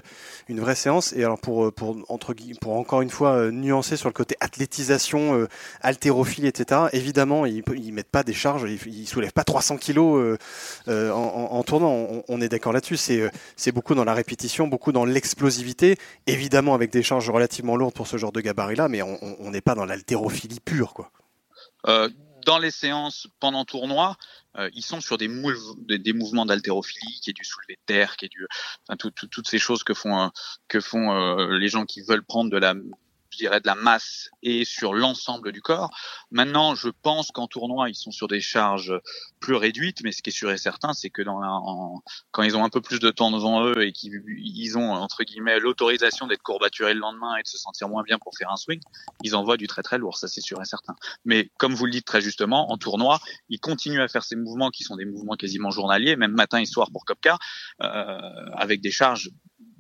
une 0.48 0.62
vraie 0.62 0.76
séance. 0.76 1.12
Et 1.14 1.24
alors 1.24 1.40
pour 1.40 1.74
pour 1.74 1.98
entre 2.08 2.34
pour 2.62 2.78
encore 2.78 3.02
une 3.02 3.10
fois 3.10 3.52
nuancer 3.52 3.98
sur 3.98 4.08
le 4.08 4.14
côté 4.14 4.37
athlétisation, 4.40 5.36
euh, 5.36 5.48
etc. 5.84 6.82
Évidemment, 6.94 7.46
ils, 7.46 7.64
ils 7.76 7.92
mettent 7.92 8.12
pas 8.12 8.24
des 8.24 8.34
charges, 8.34 8.64
ils, 8.64 8.94
ils 8.94 9.08
soulèvent 9.08 9.34
pas 9.34 9.44
300 9.44 9.78
kilos 9.78 10.20
euh, 10.20 10.38
euh, 10.88 11.12
en, 11.12 11.64
tournant. 11.64 12.24
On, 12.28 12.42
est 12.42 12.50
d'accord 12.50 12.74
là-dessus. 12.74 12.98
C'est 12.98 13.32
c'est 13.56 13.72
beaucoup 13.72 13.96
dans 13.96 14.06
la 14.06 14.14
répétition, 14.14 14.68
beaucoup 14.68 14.92
dans 14.92 15.06
l'explosivité. 15.06 15.98
Évidemment, 16.26 16.74
avec 16.74 16.92
des 16.92 17.04
charges 17.04 17.30
relativement 17.30 17.76
lourdes 17.76 17.94
pour 17.94 18.08
ce 18.08 18.18
genre 18.18 18.32
de 18.32 18.42
gabarit-là, 18.42 18.88
mais 18.88 19.02
on 19.02 19.52
n'est 19.52 19.62
pas 19.62 19.76
dans 19.76 19.86
l'haltérophilie 19.86 20.60
pure, 20.60 20.94
quoi. 20.94 21.12
dans 22.46 22.60
les 22.60 22.72
séances 22.72 23.28
pendant 23.40 23.66
tournoi, 23.66 24.16
ils 24.74 24.84
sont 24.84 25.02
sur 25.02 25.18
des, 25.18 25.28
mouvements 25.28 26.46
d'haltérophilie, 26.46 27.20
qui 27.22 27.30
est 27.30 27.34
du 27.34 27.44
soulevé 27.44 27.76
de 27.76 27.94
terre, 27.94 28.18
qui 28.18 28.26
est 28.26 28.30
du, 28.30 28.46
toutes 29.32 29.48
ces 29.48 29.60
choses 29.60 29.84
que 29.84 29.94
font 29.94 30.32
les 31.50 31.68
gens 31.68 31.86
qui 31.86 32.02
veulent 32.02 32.24
prendre 32.24 32.50
de 32.50 32.58
la 32.58 32.74
je 33.38 33.44
dirais, 33.44 33.62
de 33.62 33.68
la 33.68 33.76
masse 33.76 34.30
et 34.42 34.66
sur 34.66 34.94
l'ensemble 34.94 35.52
du 35.52 35.62
corps. 35.62 35.92
Maintenant, 36.32 36.74
je 36.76 36.90
pense 36.90 37.32
qu'en 37.32 37.48
tournoi, 37.48 37.90
ils 37.90 37.96
sont 37.96 38.12
sur 38.12 38.28
des 38.28 38.42
charges 38.42 38.94
plus 39.40 39.56
réduites, 39.56 40.02
mais 40.04 40.12
ce 40.12 40.22
qui 40.22 40.30
est 40.32 40.34
sûr 40.34 40.52
et 40.52 40.58
certain, 40.58 40.94
c'est 40.94 41.10
que 41.10 41.22
quand 42.32 42.44
ils 42.44 42.58
ont 42.58 42.64
un 42.64 42.70
peu 42.70 42.82
plus 42.82 43.00
de 43.00 43.10
temps 43.12 43.32
devant 43.32 43.64
eux 43.66 43.86
et 43.86 43.92
qu'ils 43.92 44.78
ont, 44.78 44.92
entre 44.92 45.24
guillemets, 45.24 45.60
l'autorisation 45.60 46.28
d'être 46.28 46.42
courbaturés 46.42 46.94
le 46.94 47.00
lendemain 47.00 47.36
et 47.36 47.44
de 47.44 47.48
se 47.48 47.58
sentir 47.58 47.90
moins 47.90 48.04
bien 48.04 48.18
pour 48.18 48.36
faire 48.36 48.52
un 48.52 48.58
swing, 48.58 48.82
ils 49.24 49.36
envoient 49.36 49.58
du 49.58 49.68
très 49.68 49.84
très 49.84 49.98
lourd, 49.98 50.18
ça 50.18 50.28
c'est 50.28 50.42
sûr 50.42 50.60
et 50.62 50.66
certain. 50.66 50.96
Mais 51.26 51.52
comme 51.58 51.74
vous 51.74 51.86
le 51.86 51.92
dites 51.92 52.06
très 52.06 52.22
justement, 52.22 52.72
en 52.72 52.78
tournoi, 52.78 53.20
ils 53.50 53.60
continuent 53.60 54.02
à 54.02 54.08
faire 54.08 54.24
ces 54.24 54.36
mouvements 54.36 54.72
qui 54.72 54.84
sont 54.84 54.96
des 54.96 55.06
mouvements 55.06 55.36
quasiment 55.36 55.70
journaliers, 55.70 56.16
même 56.16 56.32
matin 56.32 56.60
et 56.60 56.66
soir 56.66 56.90
pour 56.92 57.06
Kopka, 57.06 57.38
euh, 57.82 58.20
avec 58.56 58.82
des 58.82 58.92
charges 58.92 59.30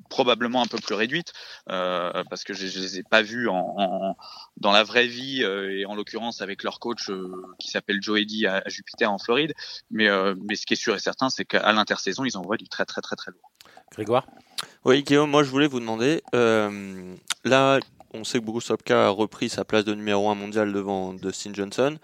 probablement 0.09 0.61
un 0.61 0.67
peu 0.67 0.77
plus 0.77 0.95
réduite 0.95 1.33
euh, 1.69 2.23
parce 2.29 2.43
que 2.43 2.53
je, 2.53 2.67
je, 2.67 2.79
les 2.79 2.99
ai 2.99 3.03
pas 3.03 3.21
vus 3.21 3.49
en, 3.49 3.75
en 3.77 4.17
dans 4.57 4.71
la 4.71 4.83
vraie 4.83 5.07
vie 5.07 5.43
euh, 5.43 5.77
et 5.77 5.85
en 5.85 5.95
l'occurrence 5.95 6.41
avec 6.41 6.63
leur 6.63 6.79
coach 6.79 7.09
euh, 7.09 7.31
qui 7.59 7.69
s'appelle 7.69 8.01
Joe 8.01 8.19
Eddy 8.19 8.45
à, 8.45 8.63
à, 8.65 8.69
Jupiter 8.69 9.11
en 9.11 9.17
Floride. 9.17 9.53
Mais, 9.91 10.07
euh, 10.07 10.35
mais 10.47 10.55
ce 10.55 10.65
qui 10.65 10.73
est 10.73 10.77
sûr 10.77 10.95
et 10.95 10.99
certain, 10.99 11.29
c'est 11.29 11.45
qu'à 11.45 11.71
l'intersaison, 11.73 12.25
ils 12.25 12.37
envoient 12.37 12.57
du 12.57 12.67
très 12.67 12.85
très 12.85 13.01
très 13.01 13.15
très 13.15 13.31
lourd. 13.31 13.51
Grégoire? 13.91 14.25
Oui, 14.85 15.03
Guillaume, 15.03 15.29
moi 15.29 15.43
je 15.43 15.49
voulais 15.49 15.67
vous 15.67 15.79
demander, 15.79 16.23
euh, 16.35 17.15
là 17.43 17.79
on 18.13 18.23
sait 18.23 18.39
que 18.39 18.45
Bruce 18.45 18.65
Sopka 18.65 19.07
a 19.07 19.09
repris 19.09 19.49
sa 19.49 19.65
place 19.65 19.85
de 19.85 19.93
numéro 19.93 20.29
1 20.29 20.35
mondial 20.35 20.73
devant 20.73 21.13
Dustin 21.13 21.53
Johnson. 21.53 21.97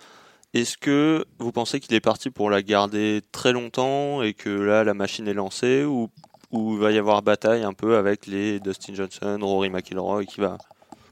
Est-ce 0.53 0.77
que 0.77 1.25
vous 1.39 1.51
pensez 1.51 1.79
qu'il 1.79 1.95
est 1.95 2.01
parti 2.01 2.29
pour 2.29 2.49
la 2.49 2.61
garder 2.61 3.21
très 3.31 3.53
longtemps 3.53 4.21
et 4.21 4.33
que 4.33 4.49
là 4.49 4.83
la 4.83 4.93
machine 4.93 5.27
est 5.27 5.33
lancée 5.33 5.83
ou 5.83 6.09
où 6.53 6.73
il 6.73 6.79
va 6.79 6.91
y 6.91 6.97
avoir 6.99 7.23
bataille 7.23 7.63
un 7.63 7.73
peu 7.73 7.97
avec 7.97 8.27
les 8.27 8.59
Dustin 8.59 8.93
Johnson, 8.93 9.39
Rory 9.41 9.71
McIlroy 9.71 10.25
qui 10.25 10.39
va 10.39 10.59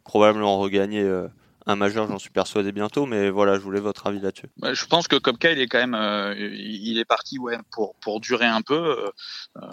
probablement 0.04 0.60
regagner 0.60 1.02
euh, 1.02 1.28
un 1.66 1.76
majeur, 1.76 2.08
j'en 2.08 2.20
suis 2.20 2.30
persuadé 2.30 2.72
bientôt, 2.72 3.08
mais 3.08 3.32
voilà, 3.32 3.56
je 3.56 3.62
voulais 3.62 3.80
votre 3.80 4.06
avis 4.06 4.20
là-dessus. 4.20 4.48
je 4.62 4.86
pense 4.86 5.08
que 5.08 5.16
Kopka, 5.16 5.52
il 5.52 5.60
est 5.60 5.68
quand 5.68 5.80
même, 5.80 5.96
euh, 5.96 6.36
il 6.38 7.00
est 7.00 7.06
parti 7.06 7.40
ouais 7.40 7.58
pour 7.72 7.96
pour 8.02 8.20
durer 8.20 8.46
un 8.46 8.62
peu. 8.62 9.12
Euh, 9.58 9.70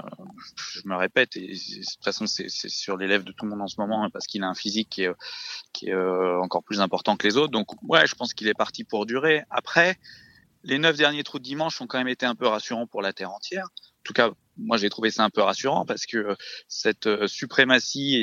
je 0.56 0.80
me 0.86 0.96
répète, 0.96 1.36
et 1.36 1.48
de 1.48 1.54
toute 1.54 2.04
façon 2.04 2.26
c'est 2.26 2.48
sur 2.48 2.96
les 2.96 3.06
lèvres 3.06 3.24
de 3.24 3.32
tout 3.32 3.44
le 3.44 3.50
monde 3.50 3.62
en 3.62 3.68
ce 3.68 3.78
moment 3.78 4.04
hein, 4.04 4.10
parce 4.10 4.26
qu'il 4.26 4.42
a 4.44 4.48
un 4.48 4.54
physique 4.54 5.02
qui 5.72 5.88
est 5.88 5.94
encore 5.94 6.62
plus 6.62 6.80
important 6.80 7.16
que 7.16 7.26
les 7.26 7.36
autres. 7.36 7.52
Donc 7.52 7.68
ouais, 7.82 8.06
je 8.06 8.14
pense 8.14 8.32
qu'il 8.32 8.48
est 8.48 8.54
parti 8.54 8.84
pour 8.84 9.04
durer. 9.04 9.42
Après, 9.50 9.98
les 10.64 10.78
neuf 10.78 10.96
derniers 10.96 11.24
trous 11.24 11.38
de 11.38 11.44
dimanche 11.44 11.80
ont 11.82 11.86
quand 11.86 11.98
même 11.98 12.08
été 12.08 12.24
un 12.24 12.34
peu 12.34 12.46
rassurants 12.46 12.86
pour 12.86 13.02
la 13.02 13.12
terre 13.12 13.32
entière. 13.32 13.64
En 13.64 14.04
tout 14.04 14.12
cas, 14.14 14.30
moi 14.58 14.76
j'ai 14.76 14.90
trouvé 14.90 15.10
ça 15.10 15.24
un 15.24 15.30
peu 15.30 15.40
rassurant 15.40 15.84
parce 15.84 16.06
que 16.06 16.18
euh, 16.18 16.34
cette 16.68 17.06
euh, 17.06 17.26
suprématie 17.26 18.22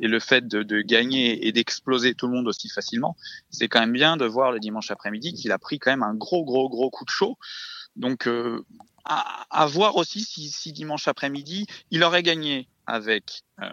et, 0.00 0.06
le 0.06 0.20
fait 0.20 0.46
de, 0.46 0.62
de 0.62 0.80
gagner 0.80 1.46
et 1.46 1.52
d'exploser 1.52 2.14
tout 2.14 2.26
le 2.26 2.34
monde 2.34 2.48
aussi 2.48 2.68
facilement, 2.68 3.16
c'est 3.50 3.68
quand 3.68 3.80
même 3.80 3.92
bien 3.92 4.16
de 4.16 4.26
voir 4.26 4.52
le 4.52 4.60
dimanche 4.60 4.90
après-midi 4.90 5.34
qu'il 5.34 5.52
a 5.52 5.58
pris 5.58 5.78
quand 5.78 5.90
même 5.90 6.02
un 6.02 6.14
gros 6.14 6.44
gros 6.44 6.68
gros 6.68 6.90
coup 6.90 7.04
de 7.04 7.10
chaud. 7.10 7.38
Donc 7.96 8.26
euh, 8.26 8.64
à, 9.04 9.46
à, 9.50 9.66
voir 9.66 9.96
aussi 9.96 10.22
si, 10.22 10.48
si 10.50 10.72
dimanche 10.72 11.08
après-midi 11.08 11.66
il 11.90 12.04
aurait 12.04 12.22
gagné 12.22 12.68
avec 12.86 13.42
euh, 13.60 13.70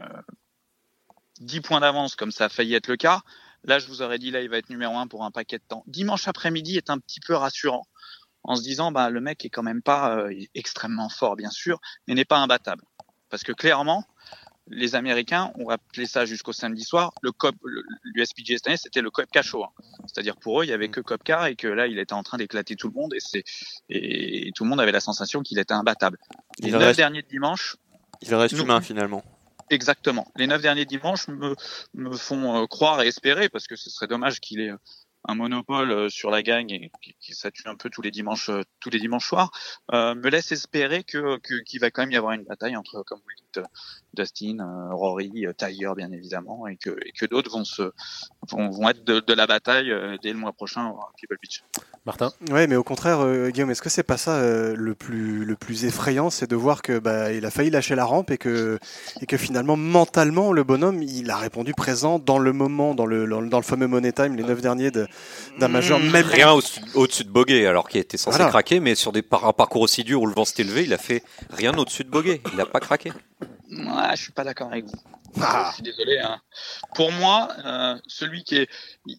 10 1.41 1.61
points 1.61 1.79
d'avance 1.79 2.15
comme 2.15 2.31
ça 2.31 2.45
a 2.45 2.49
failli 2.49 2.73
être 2.73 2.87
le 2.87 2.97
cas. 2.97 3.21
Là, 3.63 3.79
je 3.79 3.87
vous 3.87 4.01
aurais 4.01 4.19
dit, 4.19 4.31
là, 4.31 4.41
il 4.41 4.49
va 4.49 4.57
être 4.57 4.69
numéro 4.69 4.95
un 4.97 5.07
pour 5.07 5.25
un 5.25 5.31
paquet 5.31 5.57
de 5.57 5.63
temps. 5.67 5.83
Dimanche 5.87 6.27
après-midi 6.27 6.77
est 6.77 6.89
un 6.89 6.99
petit 6.99 7.19
peu 7.19 7.35
rassurant 7.35 7.85
en 8.47 8.55
se 8.55 8.63
disant 8.63 8.91
bah 8.91 9.09
le 9.09 9.21
mec 9.21 9.45
est 9.45 9.49
quand 9.49 9.63
même 9.63 9.81
pas 9.81 10.17
euh, 10.17 10.33
extrêmement 10.55 11.09
fort 11.09 11.35
bien 11.35 11.51
sûr, 11.51 11.79
mais 12.07 12.15
n'est 12.15 12.25
pas 12.25 12.37
imbattable. 12.37 12.83
Parce 13.29 13.43
que 13.43 13.51
clairement, 13.51 14.05
les 14.69 14.95
Américains 14.95 15.51
ont 15.55 15.69
appelé 15.69 16.05
ça 16.05 16.25
jusqu'au 16.25 16.53
samedi 16.53 16.83
soir 16.83 17.13
le 17.21 17.31
COP, 17.31 17.55
l'USPGA 18.03 18.57
cette 18.57 18.67
année, 18.67 18.77
c'était 18.77 19.01
le 19.01 19.11
COP 19.11 19.29
Cachot. 19.31 19.63
Hein. 19.63 19.69
C'est-à-dire 20.05 20.37
pour 20.37 20.61
eux, 20.61 20.65
il 20.65 20.69
y 20.69 20.73
avait 20.73 20.89
que 20.89 21.01
Copcar 21.01 21.45
et 21.45 21.55
que 21.55 21.67
là, 21.67 21.87
il 21.87 21.99
était 21.99 22.13
en 22.13 22.23
train 22.23 22.37
d'éclater 22.37 22.75
tout 22.75 22.87
le 22.87 22.93
monde 22.93 23.13
et 23.13 23.19
c'est 23.19 23.43
et, 23.89 24.51
tout 24.55 24.63
le 24.63 24.69
monde 24.69 24.81
avait 24.81 24.91
la 24.91 24.99
sensation 24.99 25.41
qu'il 25.41 25.59
était 25.59 25.73
imbattable. 25.73 26.17
Les 26.59 26.71
neuf 26.71 26.81
reste... 26.81 26.97
derniers 26.97 27.23
dimanches, 27.23 27.75
il 28.21 28.33
reste 28.33 28.55
nous, 28.55 28.63
humain 28.63 28.81
finalement. 28.81 29.23
Exactement. 29.69 30.31
Les 30.37 30.47
neuf 30.47 30.61
derniers 30.61 30.85
dimanches 30.85 31.27
me, 31.27 31.55
me 31.93 32.15
font 32.15 32.63
euh, 32.63 32.67
croire 32.67 33.01
et 33.01 33.07
espérer, 33.07 33.49
parce 33.49 33.67
que 33.67 33.75
ce 33.75 33.89
serait 33.89 34.07
dommage 34.07 34.39
qu'il 34.39 34.61
ait 34.61 34.71
un 35.27 35.35
monopole 35.35 35.91
euh, 35.91 36.09
sur 36.09 36.31
la 36.31 36.41
gagne 36.41 36.71
et 36.71 36.91
qui, 37.19 37.35
ça 37.35 37.51
tue 37.51 37.67
un 37.67 37.75
peu 37.75 37.89
tous 37.89 38.01
les 38.01 38.11
dimanches, 38.11 38.49
euh, 38.49 38.63
tous 38.79 38.89
les 38.89 38.99
dimanches 38.99 39.27
soirs, 39.27 39.51
euh, 39.93 40.15
me 40.15 40.29
laisse 40.29 40.51
espérer 40.51 41.03
que 41.03 41.37
qu'il 41.63 41.79
va 41.79 41.91
quand 41.91 42.01
même 42.01 42.11
y 42.11 42.17
avoir 42.17 42.33
une 42.33 42.43
bataille 42.43 42.75
entre, 42.75 43.03
comme 43.03 43.19
vous 43.19 43.29
le 43.29 43.46
Dustin, 44.13 44.57
Rory, 44.91 45.45
Tiger 45.57 45.91
bien 45.95 46.11
évidemment, 46.11 46.67
et 46.67 46.77
que, 46.77 46.89
et 46.89 47.11
que 47.11 47.25
d'autres 47.25 47.51
vont 47.51 47.65
se 47.65 47.91
vont, 48.49 48.69
vont 48.69 48.89
être 48.89 49.03
de, 49.03 49.19
de, 49.19 49.33
la 49.33 49.47
bataille 49.47 49.93
dès 50.21 50.31
le 50.31 50.39
mois 50.39 50.53
prochain 50.53 50.87
à 50.87 51.11
Pebble 51.19 51.37
Beach. 51.41 51.63
Martin? 52.07 52.31
Ouais, 52.49 52.67
mais 52.67 52.77
au 52.77 52.83
contraire, 52.83 53.19
euh, 53.19 53.49
Guillaume, 53.49 53.69
est-ce 53.69 53.81
que 53.81 53.89
c'est 53.89 54.01
pas 54.01 54.15
ça 54.15 54.35
euh, 54.35 54.73
le 54.77 54.95
plus 54.95 55.43
le 55.43 55.55
plus 55.55 55.83
effrayant, 55.83 56.29
c'est 56.29 56.49
de 56.49 56.55
voir 56.55 56.81
que 56.81 56.99
bah, 56.99 57.33
il 57.33 57.45
a 57.45 57.51
failli 57.51 57.69
lâcher 57.69 57.95
la 57.95 58.05
rampe 58.05 58.31
et 58.31 58.37
que 58.37 58.79
et 59.21 59.25
que 59.25 59.35
finalement 59.35 59.75
mentalement 59.75 60.53
le 60.53 60.63
bonhomme 60.63 61.03
il 61.03 61.29
a 61.29 61.35
répondu 61.35 61.73
présent 61.73 62.17
dans 62.17 62.39
le 62.39 62.53
moment, 62.53 62.95
dans 62.95 63.05
le 63.05 63.27
dans, 63.27 63.57
le 63.57 63.63
fameux 63.63 63.87
Money 63.87 64.13
Time, 64.13 64.37
les 64.37 64.43
neuf 64.43 64.61
derniers 64.61 64.89
d'un 64.89 65.67
majeur. 65.67 65.99
Même 65.99 66.25
rien 66.25 66.53
au-dessus 66.95 67.25
de 67.25 67.29
Boguet, 67.29 67.65
alors 67.65 67.89
qu'il 67.89 67.99
était 67.99 68.17
censé 68.17 68.39
craquer, 68.39 68.79
mais 68.79 68.95
sur 68.95 69.11
des 69.11 69.21
par 69.21 69.45
un 69.45 69.53
parcours 69.53 69.81
aussi 69.81 70.05
dur 70.05 70.21
où 70.21 70.27
le 70.27 70.33
vent 70.33 70.45
s'est 70.45 70.61
élevé, 70.61 70.83
il 70.83 70.93
a 70.93 70.97
fait 70.97 71.23
rien 71.49 71.77
au-dessus 71.77 72.05
de 72.05 72.09
Boguet. 72.09 72.41
Il 72.53 72.57
n'a 72.57 72.65
pas 72.65 72.79
craqué. 72.79 73.11
Ouais, 73.69 74.15
je 74.15 74.21
suis 74.21 74.31
pas 74.31 74.43
d'accord 74.43 74.67
avec 74.67 74.85
vous. 74.85 75.01
Ah. 75.41 75.67
Je 75.69 75.75
suis 75.75 75.83
désolé. 75.83 76.19
Hein. 76.19 76.39
Pour 76.95 77.11
moi, 77.11 77.49
euh, 77.65 77.97
celui 78.07 78.43
qui 78.43 78.57
est, 78.57 78.69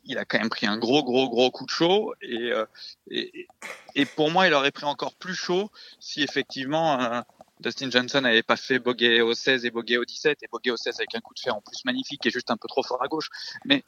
il 0.04 0.18
a 0.18 0.24
quand 0.24 0.38
même 0.38 0.48
pris 0.48 0.66
un 0.66 0.78
gros, 0.78 1.02
gros, 1.04 1.28
gros 1.28 1.50
coup 1.50 1.64
de 1.64 1.70
chaud, 1.70 2.14
et, 2.22 2.52
euh, 2.52 2.64
et, 3.10 3.46
et, 3.94 4.06
pour 4.06 4.30
moi, 4.30 4.46
il 4.46 4.54
aurait 4.54 4.70
pris 4.70 4.84
encore 4.84 5.14
plus 5.14 5.34
chaud 5.34 5.70
si 6.00 6.22
effectivement 6.22 7.00
euh, 7.00 7.20
Dustin 7.60 7.90
Johnson 7.90 8.20
n'avait 8.20 8.42
pas 8.42 8.56
fait 8.56 8.78
Boguet 8.78 9.20
au 9.20 9.34
16 9.34 9.64
et 9.64 9.70
Boguet 9.70 9.98
au 9.98 10.04
17, 10.04 10.42
et 10.42 10.48
Boguet 10.50 10.70
au 10.70 10.76
16 10.76 10.96
avec 10.98 11.14
un 11.14 11.20
coup 11.20 11.34
de 11.34 11.40
fer 11.40 11.54
en 11.54 11.60
plus 11.60 11.84
magnifique 11.84 12.24
et 12.26 12.30
juste 12.30 12.50
un 12.50 12.56
peu 12.56 12.68
trop 12.68 12.82
fort 12.82 13.02
à 13.02 13.08
gauche. 13.08 13.28
Mais 13.64 13.84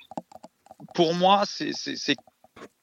pour 0.94 1.14
moi, 1.14 1.44
c'est 1.46 1.72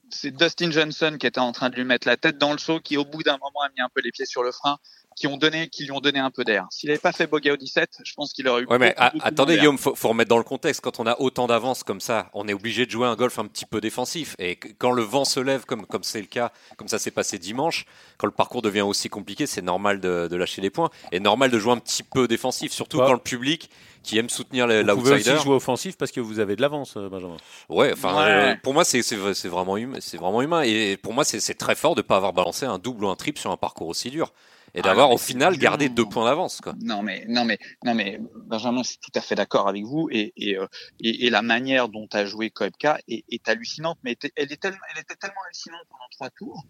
c'est 0.09 0.31
Dustin 0.31 0.71
Johnson 0.71 1.17
qui 1.19 1.27
était 1.27 1.39
en 1.39 1.51
train 1.51 1.69
de 1.69 1.75
lui 1.75 1.83
mettre 1.83 2.07
la 2.07 2.17
tête 2.17 2.37
dans 2.37 2.51
le 2.51 2.57
seau, 2.57 2.79
qui 2.79 2.97
au 2.97 3.05
bout 3.05 3.23
d'un 3.23 3.37
moment 3.37 3.61
a 3.65 3.69
mis 3.69 3.81
un 3.81 3.89
peu 3.93 4.01
les 4.01 4.11
pieds 4.11 4.25
sur 4.25 4.43
le 4.43 4.51
frein 4.51 4.77
qui 5.17 5.25
ont 5.25 5.37
donné, 5.37 5.67
qui 5.67 5.83
lui 5.83 5.91
ont 5.91 5.99
donné 5.99 6.19
un 6.19 6.29
peu 6.29 6.43
d'air. 6.43 6.67
S'il 6.69 6.89
n'avait 6.89 6.99
pas 6.99 7.11
fait 7.11 7.25
Bogey 7.25 7.49
au 7.49 7.57
17, 7.57 8.01
je 8.03 8.13
pense 8.13 8.33
qu'il 8.33 8.47
aurait 8.47 8.61
eu. 8.61 8.67
Ouais, 8.67 8.77
mais 8.77 8.93
attendez, 8.97 9.57
Guillaume, 9.57 9.79
faut, 9.79 9.95
faut 9.95 10.09
remettre 10.09 10.29
dans 10.29 10.37
le 10.37 10.43
contexte. 10.43 10.79
Quand 10.81 10.99
on 10.99 11.07
a 11.07 11.19
autant 11.19 11.47
d'avance 11.47 11.83
comme 11.83 11.99
ça, 11.99 12.29
on 12.33 12.47
est 12.47 12.53
obligé 12.53 12.85
de 12.85 12.91
jouer 12.91 13.07
un 13.07 13.15
golf 13.15 13.39
un 13.39 13.47
petit 13.47 13.65
peu 13.65 13.81
défensif. 13.81 14.35
Et 14.37 14.57
quand 14.77 14.91
le 14.91 15.01
vent 15.01 15.25
se 15.25 15.39
lève, 15.39 15.65
comme 15.65 15.87
comme 15.87 16.03
c'est 16.03 16.21
le 16.21 16.27
cas, 16.27 16.51
comme 16.77 16.87
ça 16.87 16.99
s'est 16.99 17.11
passé 17.11 17.39
dimanche, 17.39 17.87
quand 18.17 18.27
le 18.27 18.33
parcours 18.33 18.61
devient 18.61 18.81
aussi 18.81 19.09
compliqué, 19.09 19.47
c'est 19.47 19.63
normal 19.63 19.99
de, 19.99 20.27
de, 20.29 20.35
lâcher 20.35 20.61
des 20.61 20.69
points 20.69 20.91
et 21.11 21.19
normal 21.19 21.49
de 21.49 21.57
jouer 21.57 21.73
un 21.73 21.79
petit 21.79 22.03
peu 22.03 22.27
défensif, 22.27 22.71
surtout 22.71 22.99
quand 22.99 23.13
le 23.13 23.17
public 23.17 23.71
qui 24.03 24.17
aime 24.17 24.29
soutenir 24.29 24.67
l'outsider. 24.67 24.93
Vous 24.93 25.01
pouvez 25.01 25.13
aussi 25.13 25.43
jouer 25.43 25.55
offensif 25.55 25.97
parce 25.97 26.11
que 26.11 26.19
vous 26.19 26.39
avez 26.39 26.55
de 26.55 26.61
l'avance, 26.61 26.95
euh, 26.97 27.09
Benjamin. 27.09 27.37
Ouais, 27.69 27.93
enfin, 27.93 28.21
euh, 28.21 28.55
pour 28.63 28.73
moi, 28.73 28.83
c'est 28.83 29.01
vraiment 29.47 29.77
humain. 29.77 29.97
C'est 30.01 30.17
vraiment 30.17 30.41
humain. 30.41 30.61
Et 30.63 30.97
pour 30.97 31.13
moi, 31.13 31.23
c'est 31.23 31.53
très 31.55 31.75
fort 31.75 31.95
de 31.95 32.01
pas 32.01 32.17
avoir 32.17 32.33
balancé 32.33 32.65
un 32.65 32.79
double 32.79 33.05
ou 33.05 33.09
un 33.09 33.15
triple 33.15 33.39
sur 33.39 33.51
un 33.51 33.57
parcours 33.57 33.87
aussi 33.87 34.09
dur 34.09 34.31
et 34.73 34.79
ah, 34.79 34.83
d'avoir 34.83 35.11
au 35.11 35.17
final 35.17 35.57
gardé 35.57 35.89
deux 35.89 36.05
points 36.05 36.25
d'avance. 36.25 36.61
Non 36.81 37.01
mais 37.01 37.25
non 37.27 37.45
mais 37.45 37.57
non 37.83 37.95
mais 37.95 38.19
Benjamin, 38.45 38.83
c'est 38.83 38.99
tout 38.99 39.11
à 39.15 39.21
fait 39.21 39.35
d'accord 39.35 39.67
avec 39.67 39.83
vous 39.83 40.07
et 40.11 40.33
et, 40.35 40.57
euh, 40.57 40.67
et, 40.99 41.25
et 41.25 41.29
la 41.29 41.41
manière 41.41 41.89
dont 41.89 42.07
a 42.13 42.25
joué 42.25 42.49
Koepka 42.49 42.99
est, 43.07 43.23
est, 43.29 43.49
hallucinante, 43.49 43.97
mais 44.03 44.17
elle 44.35 44.51
est 44.51 44.61
tellement 44.61 44.77
elle 44.93 45.01
était 45.01 45.15
tellement 45.15 45.41
hallucinante 45.45 45.81
pendant 45.89 46.09
trois 46.11 46.29
tours 46.29 46.63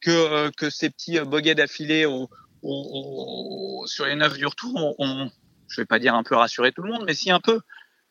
que 0.00 0.10
euh, 0.10 0.50
que 0.56 0.68
ces 0.68 0.90
petits 0.90 1.18
euh, 1.18 1.24
boguets 1.24 1.54
d'affilée 1.54 2.06
au, 2.06 2.28
au, 2.62 3.84
sur 3.86 4.06
les 4.06 4.14
neuf 4.14 4.36
du 4.36 4.46
retour 4.46 4.94
on, 4.98 5.30
je 5.68 5.80
vais 5.80 5.86
pas 5.86 5.98
dire 5.98 6.14
un 6.14 6.22
peu 6.22 6.34
rassuré 6.34 6.72
tout 6.72 6.82
le 6.82 6.92
monde, 6.92 7.04
mais 7.06 7.14
si 7.14 7.30
un 7.30 7.40
peu 7.40 7.60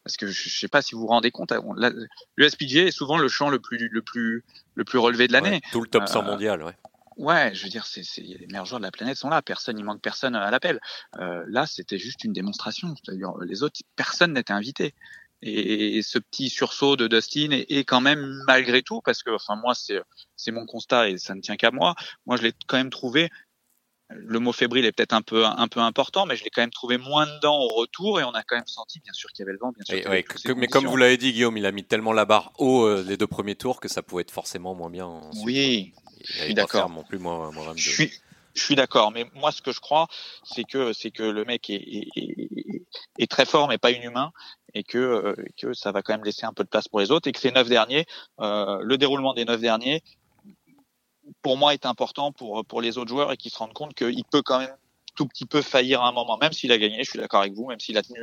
parce 0.04 0.18
que 0.18 0.28
je, 0.28 0.50
sais 0.50 0.68
pas 0.68 0.82
si 0.82 0.96
vous 0.96 1.02
vous 1.02 1.08
rendez 1.08 1.32
compte, 1.32 1.54
l'USPGA 2.36 2.84
est 2.84 2.92
souvent 2.92 3.18
le 3.18 3.30
champ 3.30 3.50
le 3.50 3.60
plus 3.60 3.88
le 3.90 4.02
plus 4.02 4.44
le 4.76 4.84
plus 4.84 5.00
relevé 5.00 5.28
de 5.28 5.34
l'année. 5.34 5.62
tout 5.72 5.82
le 5.82 5.88
top 5.88 6.08
100 6.08 6.24
mondial, 6.24 6.62
ouais. 6.64 6.76
Ouais, 7.16 7.54
je 7.54 7.64
veux 7.64 7.70
dire, 7.70 7.86
c'est, 7.86 8.02
les 8.18 8.48
meilleurs 8.48 8.66
joueurs 8.66 8.80
de 8.80 8.86
la 8.86 8.92
planète 8.92 9.18
sont 9.18 9.30
là. 9.30 9.42
Personne, 9.42 9.78
il 9.78 9.86
manque 9.86 10.02
personne 10.02 10.36
à 10.36 10.50
l'appel. 10.50 10.80
Euh, 11.20 11.44
là, 11.48 11.66
c'était 11.68 12.00
juste 12.00 12.24
une 12.24 12.34
démonstration. 12.34 12.96
C'est-à-dire, 12.96 13.34
les 13.46 13.62
autres, 13.62 13.80
personne 13.96 14.34
n'était 14.34 14.54
invité. 14.54 14.96
Et, 15.42 16.02
ce 16.02 16.18
petit 16.18 16.50
sursaut 16.50 16.96
de 16.96 17.08
Dustin 17.08 17.50
est, 17.52 17.84
quand 17.84 18.02
même 18.02 18.42
malgré 18.48 18.82
tout, 18.82 19.02
parce 19.02 19.22
que, 19.22 19.30
enfin, 19.30 19.56
moi, 19.56 19.76
c'est, 19.76 20.02
c'est 20.36 20.52
mon 20.52 20.66
constat 20.66 21.10
et 21.10 21.18
ça 21.18 21.36
ne 21.36 21.42
tient 21.42 21.58
qu'à 21.58 21.70
moi. 21.70 21.96
Moi, 22.26 22.38
je 22.38 22.44
l'ai 22.44 22.54
quand 22.68 22.78
même 22.78 22.90
trouvé. 22.90 23.30
Le 24.10 24.40
mot 24.40 24.52
fébrile 24.52 24.86
est 24.86 24.92
peut-être 24.92 25.14
un 25.14 25.22
peu 25.22 25.46
un 25.46 25.68
peu 25.68 25.80
important, 25.80 26.26
mais 26.26 26.36
je 26.36 26.44
l'ai 26.44 26.50
quand 26.50 26.62
même 26.62 26.70
trouvé 26.70 26.98
moins 26.98 27.26
dedans 27.26 27.58
au 27.58 27.68
retour 27.70 28.20
et 28.20 28.24
on 28.24 28.32
a 28.32 28.44
quand 28.44 28.56
même 28.56 28.68
senti, 28.68 29.00
bien 29.00 29.14
sûr, 29.14 29.30
qu'il 29.32 29.44
y 29.44 29.44
avait 29.44 29.54
le 29.54 29.60
vent, 29.60 29.72
bien 29.72 29.84
sûr. 29.86 30.56
mais 30.56 30.68
comme 30.68 30.86
vous 30.86 30.98
l'avez 30.98 31.18
dit, 31.18 31.34
Guillaume, 31.34 31.58
il 31.58 31.66
a 31.66 31.72
mis 31.72 31.84
tellement 31.84 32.14
la 32.14 32.26
barre 32.26 32.52
haut 32.60 32.84
euh, 32.84 33.04
les 33.08 33.18
deux 33.18 33.28
premiers 33.28 33.56
tours 33.56 33.80
que 33.80 33.88
ça 33.88 34.04
pouvait 34.04 34.22
être 34.22 34.32
forcément 34.32 34.76
moins 34.76 34.90
bien. 34.90 35.22
Oui, 35.44 35.94
je 36.26 36.44
suis 36.44 36.54
d'accord. 36.54 36.92
plus 37.08 37.20
je 37.76 37.90
suis, 37.90 38.12
je 38.54 38.64
suis 38.64 38.76
d'accord, 38.76 39.12
mais 39.12 39.26
moi 39.36 39.52
ce 39.52 39.62
que 39.62 39.72
je 39.72 39.80
crois, 39.80 40.08
c'est 40.44 40.64
que 40.64 40.94
c'est 40.94 41.12
que 41.12 41.24
le 41.24 41.46
mec 41.46 41.70
est, 41.70 42.10
est, 42.16 42.86
est, 43.18 43.32
très 43.32 43.46
fort, 43.46 43.68
mais 43.68 43.78
pas 43.78 43.92
inhumain, 43.92 44.32
et 44.74 44.84
que 44.84 44.98
euh, 44.98 45.36
que 45.58 45.74
ça 45.74 45.92
va 45.92 46.02
quand 46.02 46.14
même 46.14 46.24
laisser 46.24 46.46
un 46.46 46.54
peu 46.54 46.64
de 46.64 46.70
place 46.70 46.88
pour 46.88 47.00
les 47.00 47.12
autres, 47.12 47.28
et 47.28 47.32
que 47.32 47.40
ces 47.40 47.52
neuf 47.52 47.68
derniers, 47.68 48.06
euh, 48.40 48.80
le 48.82 48.98
déroulement 48.98 49.34
des 49.34 49.46
neuf 49.46 49.60
derniers, 49.60 50.04
pour 51.44 51.58
moi 51.58 51.74
est 51.74 51.86
important 51.86 52.32
pour 52.32 52.66
pour 52.66 52.82
les 52.82 52.98
autres 52.98 53.10
joueurs 53.10 53.32
et 53.32 53.38
qu'ils 53.38 53.52
se 53.52 53.60
rendent 53.60 53.74
compte 53.74 53.94
qu'il 53.94 54.24
peut 54.26 54.42
quand 54.42 54.60
même 54.60 54.76
tout 55.16 55.28
petit 55.28 55.46
peu 55.46 55.62
faillir 55.62 56.02
à 56.02 56.08
un 56.08 56.12
moment, 56.12 56.40
même 56.42 56.54
s'il 56.54 56.72
a 56.72 56.78
gagné. 56.80 57.04
Je 57.04 57.10
suis 57.12 57.20
d'accord 57.20 57.42
avec 57.42 57.54
vous, 57.54 57.68
même 57.68 57.80
s'il 57.80 57.98
a 57.98 58.02
tenu, 58.02 58.20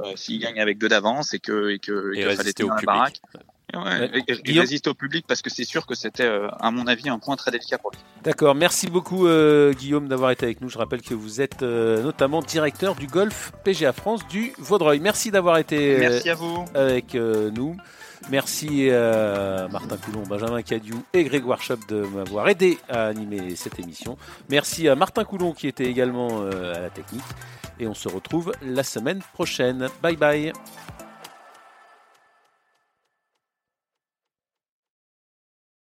euh, 0.00 0.12
s'il 0.16 0.38
gagne 0.38 0.60
avec 0.60 0.76
deux 0.76 0.88
d'avance 0.88 1.32
et 1.32 1.38
que 1.38 1.70
et 1.70 1.78
que 1.78 2.14
et, 2.14 2.36
fallait 2.36 2.52
tenir 2.52 2.74
la 2.74 2.82
baraque. 2.82 3.22
Ouais, 3.74 4.10
il 4.44 4.58
résiste 4.58 4.88
au 4.88 4.94
public 4.94 5.24
parce 5.28 5.42
que 5.42 5.50
c'est 5.50 5.64
sûr 5.64 5.86
que 5.86 5.94
c'était, 5.94 6.24
euh, 6.24 6.48
à 6.58 6.70
mon 6.70 6.86
avis, 6.86 7.08
un 7.08 7.18
point 7.18 7.36
très 7.36 7.50
délicat 7.50 7.78
pour 7.78 7.92
lui. 7.92 7.98
D'accord, 8.24 8.54
merci 8.54 8.88
beaucoup 8.88 9.26
euh, 9.26 9.72
Guillaume 9.72 10.08
d'avoir 10.08 10.32
été 10.32 10.44
avec 10.44 10.60
nous. 10.60 10.68
Je 10.68 10.78
rappelle 10.78 11.02
que 11.02 11.14
vous 11.14 11.40
êtes 11.40 11.62
euh, 11.62 12.02
notamment 12.02 12.42
directeur 12.42 12.96
du 12.96 13.06
golf 13.06 13.52
PGA 13.64 13.92
France 13.92 14.26
du 14.28 14.52
Vaudreuil. 14.58 14.98
Merci 14.98 15.30
d'avoir 15.30 15.58
été 15.58 15.98
merci 15.98 16.30
à 16.30 16.34
vous. 16.34 16.64
avec 16.74 17.14
nous. 17.14 17.76
Merci 18.28 18.90
à 18.90 19.68
Martin 19.72 19.96
Coulon, 19.96 20.22
Benjamin 20.28 20.62
Cadieu 20.62 20.96
et 21.12 21.24
Grégoire 21.24 21.62
Chop 21.62 21.80
de 21.88 22.02
m'avoir 22.02 22.48
aidé 22.48 22.78
à 22.88 23.06
animer 23.06 23.56
cette 23.56 23.78
émission. 23.80 24.18
Merci 24.48 24.88
à 24.88 24.94
Martin 24.94 25.24
Coulon 25.24 25.52
qui 25.52 25.66
était 25.68 25.86
également 25.86 26.42
à 26.42 26.80
la 26.80 26.90
technique. 26.90 27.24
Et 27.78 27.86
on 27.86 27.94
se 27.94 28.08
retrouve 28.08 28.52
la 28.62 28.82
semaine 28.82 29.20
prochaine. 29.32 29.88
Bye 30.02 30.16
bye. 30.16 30.52